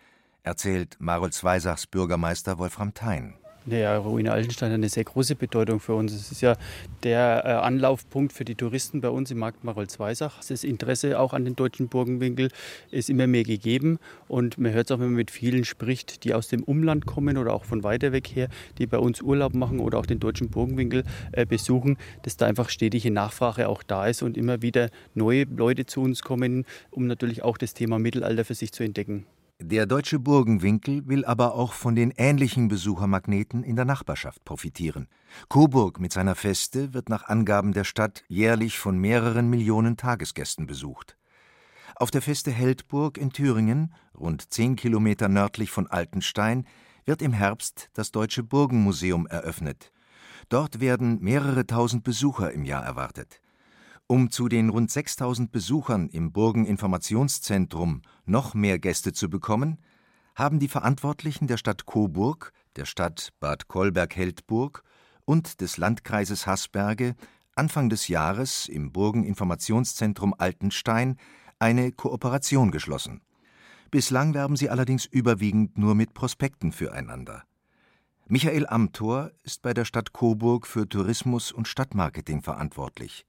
erzählt 0.44 0.98
Marolz 1.00 1.44
Weisachs 1.44 1.88
Bürgermeister 1.88 2.58
Wolfram 2.58 2.94
Thein. 2.94 3.34
Ja, 3.70 3.98
Ruine 3.98 4.32
Altenstein 4.32 4.70
hat 4.70 4.76
eine 4.76 4.88
sehr 4.88 5.04
große 5.04 5.36
Bedeutung 5.36 5.82
für 5.82 5.94
uns. 5.94 6.14
Es 6.14 6.32
ist 6.32 6.40
ja 6.40 6.56
der 7.04 7.44
äh, 7.44 7.50
Anlaufpunkt 7.50 8.32
für 8.32 8.46
die 8.46 8.56
Touristen 8.56 9.02
bei 9.02 9.10
uns 9.10 9.30
im 9.30 9.40
Markt 9.40 9.66
Marolz-Weisach. 9.66 10.40
Das 10.48 10.64
Interesse 10.64 11.20
auch 11.20 11.34
an 11.34 11.44
den 11.44 11.58
deutschen 11.58 11.90
Burgenwinkel 11.90 12.50
ist 12.92 13.10
immer 13.10 13.28
mehr 13.28 13.44
gegeben. 13.44 14.00
Und 14.30 14.58
man 14.58 14.72
hört 14.72 14.90
es 14.90 14.96
auch, 14.96 15.00
wenn 15.00 15.08
man 15.08 15.16
mit 15.16 15.32
vielen 15.32 15.66
spricht, 15.66 16.24
die 16.24 16.34
aus 16.34 16.48
dem 16.48 16.64
Umland 16.64 17.08
kommen 17.08 17.38
oder 17.38 17.54
auch 17.54 17.66
von 17.66 17.84
weiter 17.84 18.14
weg 18.14 18.28
her, 18.34 18.48
die 18.78 18.88
bei 18.88 19.00
uns 19.00 19.22
Urlaub 19.22 19.54
machen 19.54 19.82
oder 19.82 20.00
auch 20.00 20.06
den 20.06 20.22
deutschen 20.22 20.50
Burgenwinkel 20.50 21.04
äh, 21.34 21.46
besuchen, 21.46 21.98
dass 22.22 22.38
da 22.38 22.46
einfach 22.46 22.70
stetige 22.70 23.12
Nachfrage 23.12 23.68
auch 23.68 23.84
da 23.84 24.08
ist 24.08 24.24
und 24.24 24.38
immer 24.38 24.62
wieder 24.62 24.90
neue 25.14 25.44
Leute 25.44 25.86
zu 25.86 26.00
uns 26.00 26.22
kommen, 26.22 26.64
um 26.90 27.06
natürlich 27.06 27.44
auch 27.44 27.58
das 27.58 27.74
Thema 27.74 28.00
Mittelalter 28.00 28.46
für 28.46 28.56
sich 28.56 28.72
zu 28.72 28.84
entdecken. 28.84 29.26
Der 29.60 29.88
Deutsche 29.88 30.20
Burgenwinkel 30.20 31.08
will 31.08 31.26
aber 31.26 31.56
auch 31.56 31.74
von 31.74 31.96
den 31.96 32.12
ähnlichen 32.12 32.68
Besuchermagneten 32.68 33.64
in 33.64 33.76
der 33.76 33.86
Nachbarschaft 33.86 34.46
profitieren. 34.46 35.08
Coburg 35.50 36.00
mit 36.00 36.14
seiner 36.14 36.36
Feste 36.36 36.94
wird 36.94 37.10
nach 37.10 37.28
Angaben 37.28 37.74
der 37.74 37.84
Stadt 37.84 38.24
jährlich 38.28 38.78
von 38.78 39.00
mehreren 39.00 39.50
Millionen 39.50 39.98
Tagesgästen 39.98 40.68
besucht. 40.68 41.18
Auf 41.96 42.12
der 42.12 42.22
Feste 42.22 42.52
Heldburg 42.52 43.18
in 43.18 43.32
Thüringen, 43.32 43.96
rund 44.16 44.54
zehn 44.54 44.76
Kilometer 44.76 45.28
nördlich 45.28 45.72
von 45.72 45.88
Altenstein, 45.88 46.68
wird 47.06 47.24
im 47.24 47.34
Herbst 47.34 47.90
das 47.94 48.12
Deutsche 48.12 48.44
Burgenmuseum 48.44 49.26
eröffnet. 49.26 49.92
Dort 50.50 50.82
werden 50.82 51.18
mehrere 51.20 51.66
tausend 51.66 52.04
Besucher 52.04 52.52
im 52.52 52.64
Jahr 52.64 52.84
erwartet. 52.86 53.42
Um 54.10 54.32
zu 54.32 54.48
den 54.48 54.70
rund 54.70 54.90
6000 54.90 55.52
Besuchern 55.52 56.08
im 56.08 56.32
Burgeninformationszentrum 56.32 58.04
noch 58.26 58.54
mehr 58.54 58.80
Gäste 58.80 59.12
zu 59.12 59.30
bekommen, 59.30 59.80
haben 60.34 60.60
die 60.60 60.70
Verantwortlichen 60.70 61.48
der 61.48 61.58
Stadt 61.58 61.86
Coburg, 61.86 62.54
der 62.78 62.86
Stadt 62.86 63.34
Bad 63.42 63.68
Kolberg-Heldburg 63.68 64.84
und 65.26 65.60
des 65.60 65.76
Landkreises 65.76 66.48
Haßberge 66.48 67.16
Anfang 67.56 67.90
des 67.90 68.08
Jahres 68.08 68.70
im 68.70 68.94
Burgeninformationszentrum 68.94 70.34
Altenstein 70.38 71.18
eine 71.60 71.92
Kooperation 71.92 72.72
geschlossen. 72.72 73.22
Bislang 73.92 74.34
werben 74.34 74.56
sie 74.56 74.70
allerdings 74.70 75.06
überwiegend 75.06 75.78
nur 75.78 75.96
mit 75.96 76.14
Prospekten 76.14 76.72
füreinander. 76.72 77.44
Michael 78.28 78.68
Amthor 78.68 79.32
ist 79.44 79.62
bei 79.64 79.74
der 79.74 79.86
Stadt 79.86 80.14
Coburg 80.14 80.66
für 80.68 80.88
Tourismus 80.88 81.52
und 81.52 81.68
Stadtmarketing 81.68 82.42
verantwortlich. 82.42 83.26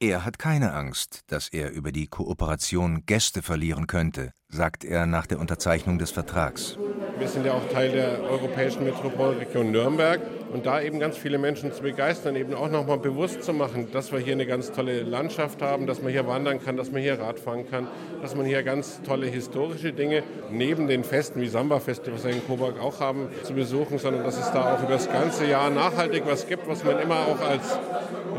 Er 0.00 0.24
hat 0.24 0.38
keine 0.38 0.74
Angst, 0.74 1.22
dass 1.26 1.48
er 1.48 1.72
über 1.72 1.90
die 1.90 2.06
Kooperation 2.06 3.02
Gäste 3.04 3.42
verlieren 3.42 3.88
könnte, 3.88 4.32
sagt 4.48 4.84
er 4.84 5.06
nach 5.06 5.26
der 5.26 5.40
Unterzeichnung 5.40 5.98
des 5.98 6.12
Vertrags. 6.12 6.78
Wir 7.18 7.26
sind 7.26 7.44
ja 7.44 7.54
auch 7.54 7.68
Teil 7.68 7.90
der 7.90 8.20
europäischen 8.20 8.84
Metropolregion 8.84 9.72
Nürnberg 9.72 10.20
und 10.52 10.66
da 10.66 10.80
eben 10.80 10.98
ganz 10.98 11.16
viele 11.16 11.38
Menschen 11.38 11.72
zu 11.72 11.82
begeistern, 11.82 12.36
eben 12.36 12.54
auch 12.54 12.70
nochmal 12.70 12.98
bewusst 12.98 13.42
zu 13.42 13.52
machen, 13.52 13.88
dass 13.92 14.12
wir 14.12 14.18
hier 14.18 14.32
eine 14.32 14.46
ganz 14.46 14.72
tolle 14.72 15.02
Landschaft 15.02 15.62
haben, 15.62 15.86
dass 15.86 16.02
man 16.02 16.12
hier 16.12 16.26
wandern 16.26 16.62
kann, 16.62 16.76
dass 16.76 16.90
man 16.90 17.02
hier 17.02 17.18
Radfahren 17.20 17.68
kann, 17.70 17.86
dass 18.22 18.34
man 18.34 18.46
hier 18.46 18.62
ganz 18.62 19.02
tolle 19.02 19.26
historische 19.26 19.92
Dinge 19.92 20.22
neben 20.50 20.88
den 20.88 21.04
Festen 21.04 21.40
wie 21.40 21.48
Samba-Feste, 21.48 22.12
was 22.12 22.24
wir 22.24 22.32
in 22.32 22.46
Coburg 22.46 22.80
auch 22.80 23.00
haben, 23.00 23.28
zu 23.42 23.54
besuchen, 23.54 23.98
sondern 23.98 24.24
dass 24.24 24.38
es 24.38 24.50
da 24.52 24.74
auch 24.74 24.82
über 24.82 24.92
das 24.92 25.10
ganze 25.10 25.46
Jahr 25.46 25.70
nachhaltig 25.70 26.24
was 26.26 26.46
gibt, 26.46 26.68
was 26.68 26.84
man 26.84 26.98
immer 26.98 27.16
auch 27.16 27.40
als 27.40 27.78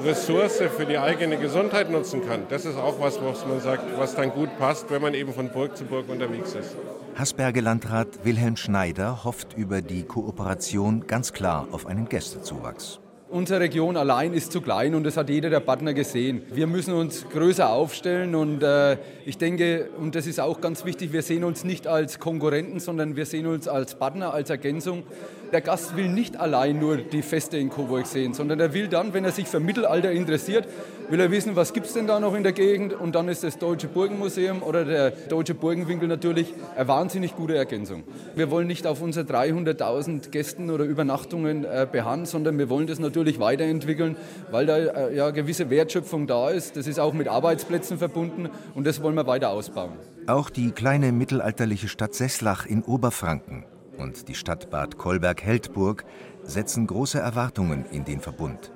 Ressource 0.04 0.62
für 0.76 0.86
die 0.86 0.98
eigene 0.98 1.38
Gesundheit 1.38 1.89
nutzen 1.91 2.26
kann. 2.28 2.43
Das 2.50 2.65
ist 2.65 2.78
auch 2.78 3.00
was, 3.00 3.19
was 3.24 3.45
man 3.45 3.60
sagt, 3.60 3.84
was 3.98 4.15
dann 4.15 4.32
gut 4.32 4.50
passt, 4.58 4.89
wenn 4.91 5.02
man 5.02 5.13
eben 5.13 5.34
von 5.34 5.50
Burg 5.50 5.76
zu 5.78 5.86
Burg 5.86 6.10
unterwegs 6.10 6.56
ist. 6.56 6.76
Hasberge-Landrat 7.20 8.24
Wilhelm 8.24 8.56
Schneider 8.56 9.26
hofft 9.26 9.58
über 9.58 9.82
die 9.82 10.04
Kooperation 10.04 11.06
ganz 11.06 11.34
klar 11.34 11.68
auf 11.72 11.86
einen 11.86 12.08
Gästezuwachs. 12.08 13.02
Unsere 13.28 13.60
Region 13.60 13.98
allein 13.98 14.34
ist 14.34 14.54
zu 14.54 14.62
klein 14.62 14.96
und 14.96 15.04
das 15.04 15.18
hat 15.18 15.30
jeder 15.30 15.50
der 15.50 15.60
Partner 15.60 15.94
gesehen. 15.94 16.44
Wir 16.50 16.66
müssen 16.66 16.94
uns 16.94 17.28
größer 17.30 17.70
aufstellen 17.70 18.36
und 18.36 18.64
äh, 18.64 18.98
ich 19.26 19.38
denke, 19.38 19.90
und 20.00 20.16
das 20.16 20.28
ist 20.28 20.40
auch 20.40 20.62
ganz 20.62 20.86
wichtig, 20.86 21.12
wir 21.12 21.22
sehen 21.22 21.44
uns 21.44 21.66
nicht 21.66 21.88
als 21.88 22.20
Konkurrenten, 22.20 22.80
sondern 22.80 23.18
wir 23.18 23.26
sehen 23.26 23.48
uns 23.48 23.68
als 23.68 23.96
Partner, 23.96 24.34
als 24.34 24.50
Ergänzung. 24.50 25.04
Der 25.52 25.60
Gast 25.60 25.98
will 25.98 26.08
nicht 26.08 26.38
allein 26.38 26.80
nur 26.80 26.98
die 26.98 27.22
Feste 27.22 27.58
in 27.58 27.70
Coburg 27.70 28.08
sehen, 28.08 28.34
sondern 28.34 28.62
er 28.62 28.74
will 28.74 28.88
dann, 28.88 29.14
wenn 29.14 29.26
er 29.26 29.32
sich 29.34 29.46
für 29.46 29.60
Mittelalter 29.60 30.12
interessiert, 30.12 30.68
will 31.10 31.19
er 31.19 31.32
wissen, 31.32 31.56
was 31.56 31.74
gibt 31.74 31.88
es 31.88 31.93
denn 31.93 32.08
da 32.08 32.19
noch 32.19 32.36
in 32.36 32.43
der 32.43 32.52
Gegend 32.52 32.93
und 32.93 33.15
dann 33.15 33.28
ist 33.28 33.43
das 33.43 33.58
Deutsche 33.58 33.88
Burgenmuseum 33.88 34.62
oder 34.62 34.86
der 34.86 35.12
Deutsche 35.12 35.56
Burgenwinkel 35.56 36.08
natürlich 36.08 36.54
eine 36.76 36.88
wahnsinnig 36.88 37.36
gute 37.36 37.56
Ergänzung. 37.56 38.04
Wir 38.36 38.52
wollen 38.52 38.67
nicht 38.67 38.86
auf 38.86 39.02
unsere 39.02 39.26
300.000 39.26 40.30
Gästen 40.30 40.69
oder 40.69 40.84
Übernachtungen 40.84 41.65
äh, 41.65 41.88
beharren, 41.91 42.26
sondern 42.26 42.58
wir 42.58 42.69
wollen 42.69 42.88
das 42.88 43.00
natürlich 43.00 43.39
weiterentwickeln, 43.39 44.17
weil 44.52 44.65
da 44.65 44.78
äh, 44.78 45.15
ja 45.15 45.32
gewisse 45.32 45.69
Wertschöpfung 45.69 46.28
da 46.28 46.50
ist. 46.50 46.78
Das 46.78 46.86
ist 46.88 47.00
auch 47.00 47.13
mit 47.13 47.28
Arbeitsplätzen 47.28 47.98
verbunden 47.98 48.50
und 48.76 48.86
das 48.86 49.02
wollen 49.02 49.15
wir 49.15 49.26
weiter 49.26 49.50
ausbauen. 49.50 49.93
Auch 50.28 50.50
die 50.50 50.72
kleine 50.72 51.12
mittelalterliche 51.12 51.88
Stadt 51.88 52.13
Sesslach 52.13 52.65
in 52.65 52.84
Oberfranken 52.84 53.65
und 53.98 54.28
die 54.28 54.36
Stadt 54.36 54.69
Bad 54.69 54.98
Kolberg-Heldburg 54.98 56.06
setzen 56.43 56.88
große 56.88 57.19
Erwartungen 57.19 57.86
in 57.91 58.06
den 58.06 58.19
Verbund. 58.19 58.72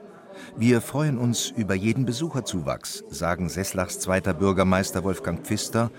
Wir 0.57 0.81
freuen 0.81 1.17
uns 1.17 1.49
über 1.55 1.73
jeden 1.73 2.05
Besucherzuwachs, 2.05 3.03
sagen 3.09 3.49
Sesslachs 3.49 3.99
zweiter 3.99 4.33
Bürgermeister 4.33 5.03
Wolfgang 5.03 5.45
Pfister 5.45 5.91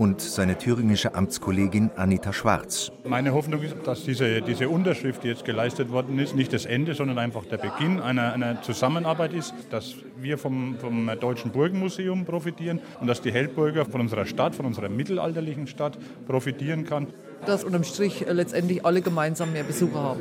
und 0.00 0.22
seine 0.22 0.56
thüringische 0.56 1.14
Amtskollegin 1.14 1.90
Anita 1.94 2.32
Schwarz. 2.32 2.90
Meine 3.04 3.34
Hoffnung 3.34 3.60
ist, 3.62 3.76
dass 3.84 4.02
diese, 4.02 4.40
diese 4.40 4.70
Unterschrift, 4.70 5.24
die 5.24 5.28
jetzt 5.28 5.44
geleistet 5.44 5.90
worden 5.90 6.18
ist, 6.18 6.34
nicht 6.34 6.54
das 6.54 6.64
Ende, 6.64 6.94
sondern 6.94 7.18
einfach 7.18 7.44
der 7.44 7.58
Beginn 7.58 8.00
einer, 8.00 8.32
einer 8.32 8.62
Zusammenarbeit 8.62 9.34
ist, 9.34 9.52
dass 9.68 9.94
wir 10.18 10.38
vom, 10.38 10.78
vom 10.78 11.10
Deutschen 11.20 11.50
Burgenmuseum 11.50 12.24
profitieren 12.24 12.80
und 13.00 13.08
dass 13.08 13.20
die 13.20 13.30
Heldburger 13.30 13.84
von 13.84 14.00
unserer 14.00 14.24
Stadt, 14.24 14.54
von 14.54 14.64
unserer 14.64 14.88
mittelalterlichen 14.88 15.66
Stadt 15.66 15.98
profitieren 16.26 16.86
kann. 16.86 17.08
Dass 17.44 17.62
unterm 17.62 17.84
Strich 17.84 18.24
letztendlich 18.26 18.86
alle 18.86 19.02
gemeinsam 19.02 19.52
mehr 19.52 19.64
Besucher 19.64 20.02
haben. 20.02 20.20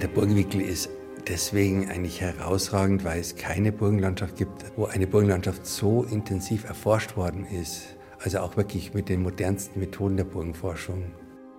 Der 0.00 0.08
Burgenwinkel 0.08 0.62
ist 0.62 0.88
deswegen 1.28 1.90
eigentlich 1.90 2.22
herausragend, 2.22 3.04
weil 3.04 3.20
es 3.20 3.36
keine 3.36 3.70
Burgenlandschaft 3.70 4.34
gibt, 4.34 4.64
wo 4.74 4.86
eine 4.86 5.06
Burgenlandschaft 5.06 5.66
so 5.66 6.04
intensiv 6.04 6.64
erforscht 6.64 7.18
worden 7.18 7.44
ist. 7.44 7.96
Also 8.18 8.38
auch 8.38 8.56
wirklich 8.56 8.94
mit 8.94 9.10
den 9.10 9.22
modernsten 9.22 9.78
Methoden 9.78 10.16
der 10.16 10.24
Burgenforschung. 10.24 11.04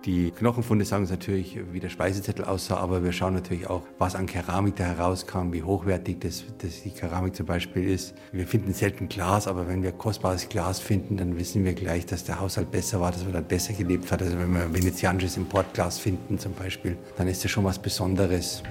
Die 0.04 0.32
Knochenfunde 0.32 0.84
sagen 0.84 1.02
uns 1.02 1.10
natürlich, 1.12 1.60
wie 1.70 1.78
der 1.78 1.88
Speisezettel 1.88 2.44
aussah, 2.44 2.78
aber 2.78 3.04
wir 3.04 3.12
schauen 3.12 3.34
natürlich 3.34 3.68
auch, 3.70 3.82
was 3.98 4.16
an 4.16 4.26
Keramik 4.26 4.74
da 4.74 4.82
herauskam, 4.82 5.52
wie 5.52 5.62
hochwertig 5.62 6.18
das, 6.18 6.44
das 6.58 6.82
die 6.82 6.90
Keramik 6.90 7.36
zum 7.36 7.46
Beispiel 7.46 7.88
ist. 7.88 8.12
Wir 8.32 8.48
finden 8.48 8.74
selten 8.74 9.08
Glas, 9.08 9.46
aber 9.46 9.68
wenn 9.68 9.84
wir 9.84 9.92
kostbares 9.92 10.48
Glas 10.48 10.80
finden, 10.80 11.16
dann 11.18 11.38
wissen 11.38 11.64
wir 11.64 11.74
gleich, 11.74 12.04
dass 12.04 12.24
der 12.24 12.40
Haushalt 12.40 12.72
besser 12.72 13.00
war, 13.00 13.12
dass 13.12 13.22
man 13.22 13.32
dann 13.32 13.44
besser 13.44 13.74
gelebt 13.74 14.10
hat. 14.10 14.22
Also 14.22 14.36
wenn 14.36 14.52
wir 14.52 14.74
venezianisches 14.74 15.36
Importglas 15.36 16.00
finden 16.00 16.36
zum 16.36 16.54
Beispiel, 16.54 16.96
dann 17.16 17.28
ist 17.28 17.44
das 17.44 17.52
schon 17.52 17.62
was 17.62 17.78
Besonderes. 17.78 18.64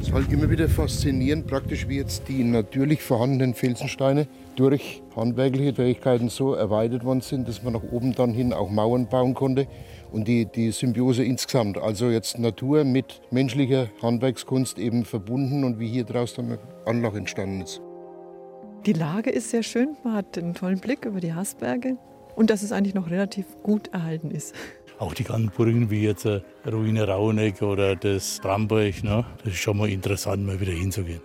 Es 0.00 0.08
ist 0.08 0.14
halt 0.14 0.32
immer 0.32 0.48
wieder 0.48 0.68
faszinierend, 0.68 1.48
praktisch 1.48 1.88
wie 1.88 1.96
jetzt 1.96 2.28
die 2.28 2.44
natürlich 2.44 3.02
vorhandenen 3.02 3.52
Felsensteine 3.52 4.28
durch 4.54 5.02
handwerkliche 5.16 5.74
Fähigkeiten 5.74 6.28
so 6.28 6.54
erweitert 6.54 7.04
worden 7.04 7.20
sind, 7.20 7.48
dass 7.48 7.62
man 7.64 7.72
nach 7.72 7.82
oben 7.82 8.14
dann 8.14 8.32
hin 8.32 8.52
auch 8.52 8.70
Mauern 8.70 9.08
bauen 9.08 9.34
konnte 9.34 9.66
und 10.12 10.28
die, 10.28 10.46
die 10.46 10.70
Symbiose 10.70 11.24
insgesamt, 11.24 11.78
also 11.78 12.10
jetzt 12.10 12.38
Natur 12.38 12.84
mit 12.84 13.20
menschlicher 13.30 13.88
Handwerkskunst 14.00 14.78
eben 14.78 15.04
verbunden 15.04 15.64
und 15.64 15.80
wie 15.80 15.88
hier 15.88 16.04
draußen 16.04 16.48
dann 16.48 16.58
ein 16.58 16.96
Anlage 16.96 17.18
entstanden 17.18 17.62
ist. 17.62 17.82
Die 18.86 18.92
Lage 18.92 19.30
ist 19.30 19.50
sehr 19.50 19.64
schön, 19.64 19.96
man 20.04 20.14
hat 20.14 20.38
einen 20.38 20.54
tollen 20.54 20.78
Blick 20.78 21.04
über 21.04 21.20
die 21.20 21.34
Haßberge 21.34 21.96
und 22.36 22.50
dass 22.50 22.62
es 22.62 22.70
eigentlich 22.70 22.94
noch 22.94 23.10
relativ 23.10 23.46
gut 23.64 23.88
erhalten 23.88 24.30
ist. 24.30 24.54
Auch 24.98 25.14
die 25.14 25.24
ganzen 25.24 25.50
Burgen 25.50 25.90
wie 25.90 26.02
jetzt 26.02 26.24
äh, 26.24 26.40
Ruine 26.66 27.06
Rauneck 27.06 27.62
oder 27.62 27.94
das 27.94 28.40
Bramberg, 28.42 29.04
ne? 29.04 29.24
das 29.44 29.54
ist 29.54 29.60
schon 29.60 29.76
mal 29.76 29.88
interessant, 29.88 30.44
mal 30.44 30.60
wieder 30.60 30.72
hinzugehen. 30.72 31.20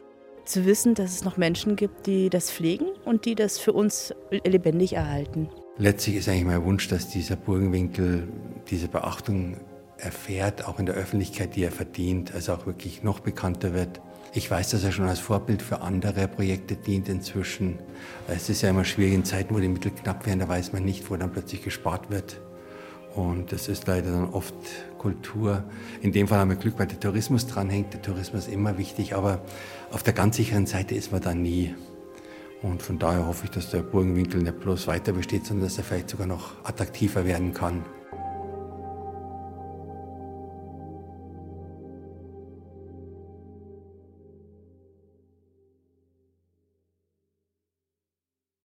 Zu 0.45 0.65
wissen, 0.65 0.93
dass 0.93 1.11
es 1.11 1.23
noch 1.23 1.37
Menschen 1.37 1.75
gibt, 1.75 2.05
die 2.05 2.29
das 2.29 2.51
pflegen 2.51 2.87
und 3.05 3.25
die 3.25 3.33
das 3.33 3.57
für 3.57 3.73
uns 3.73 4.13
lebendig 4.45 4.93
erhalten. 4.93 5.49
Letztlich 5.77 6.17
ist 6.17 6.29
eigentlich 6.29 6.45
mein 6.45 6.63
Wunsch, 6.65 6.87
dass 6.87 7.09
dieser 7.09 7.35
Burgenwinkel 7.35 8.27
diese 8.69 8.87
Beachtung 8.87 9.57
erfährt, 9.97 10.67
auch 10.67 10.79
in 10.79 10.85
der 10.85 10.95
Öffentlichkeit, 10.95 11.55
die 11.55 11.63
er 11.63 11.71
verdient, 11.71 12.33
also 12.35 12.53
auch 12.53 12.67
wirklich 12.67 13.01
noch 13.01 13.21
bekannter 13.21 13.73
wird. 13.73 14.01
Ich 14.35 14.49
weiß, 14.49 14.71
dass 14.71 14.83
er 14.83 14.91
schon 14.91 15.07
als 15.07 15.19
Vorbild 15.19 15.61
für 15.61 15.81
andere 15.81 16.27
Projekte 16.27 16.75
dient 16.75 17.09
inzwischen. 17.09 17.79
Es 18.27 18.49
ist 18.49 18.61
ja 18.61 18.69
immer 18.69 18.83
schwierig 18.83 19.13
in 19.13 19.25
Zeiten, 19.25 19.55
wo 19.55 19.59
die 19.59 19.67
Mittel 19.67 19.91
knapp 19.91 20.25
werden, 20.25 20.39
da 20.39 20.47
weiß 20.47 20.73
man 20.73 20.83
nicht, 20.83 21.09
wo 21.09 21.15
dann 21.15 21.31
plötzlich 21.31 21.63
gespart 21.63 22.11
wird. 22.11 22.41
Und 23.15 23.51
das 23.51 23.67
ist 23.67 23.85
leider 23.87 24.11
dann 24.11 24.29
oft 24.29 24.55
Kultur. 24.97 25.63
In 26.01 26.11
dem 26.11 26.27
Fall 26.27 26.39
haben 26.39 26.49
wir 26.49 26.57
Glück, 26.57 26.79
weil 26.79 26.87
der 26.87 26.99
Tourismus 26.99 27.45
dranhängt. 27.45 27.93
Der 27.93 28.01
Tourismus 28.01 28.47
ist 28.47 28.53
immer 28.53 28.77
wichtig, 28.77 29.15
aber 29.15 29.41
auf 29.91 30.01
der 30.01 30.13
ganz 30.13 30.37
sicheren 30.37 30.65
Seite 30.65 30.95
ist 30.95 31.11
man 31.11 31.21
da 31.21 31.33
nie. 31.33 31.75
Und 32.63 32.81
von 32.81 32.97
daher 32.97 33.27
hoffe 33.27 33.45
ich, 33.45 33.51
dass 33.51 33.69
der 33.69 33.81
Burgenwinkel 33.81 34.41
nicht 34.41 34.59
bloß 34.61 34.87
weiter 34.87 35.11
besteht, 35.11 35.45
sondern 35.45 35.67
dass 35.67 35.77
er 35.77 35.83
vielleicht 35.83 36.09
sogar 36.09 36.27
noch 36.27 36.53
attraktiver 36.63 37.25
werden 37.25 37.53
kann. 37.53 37.83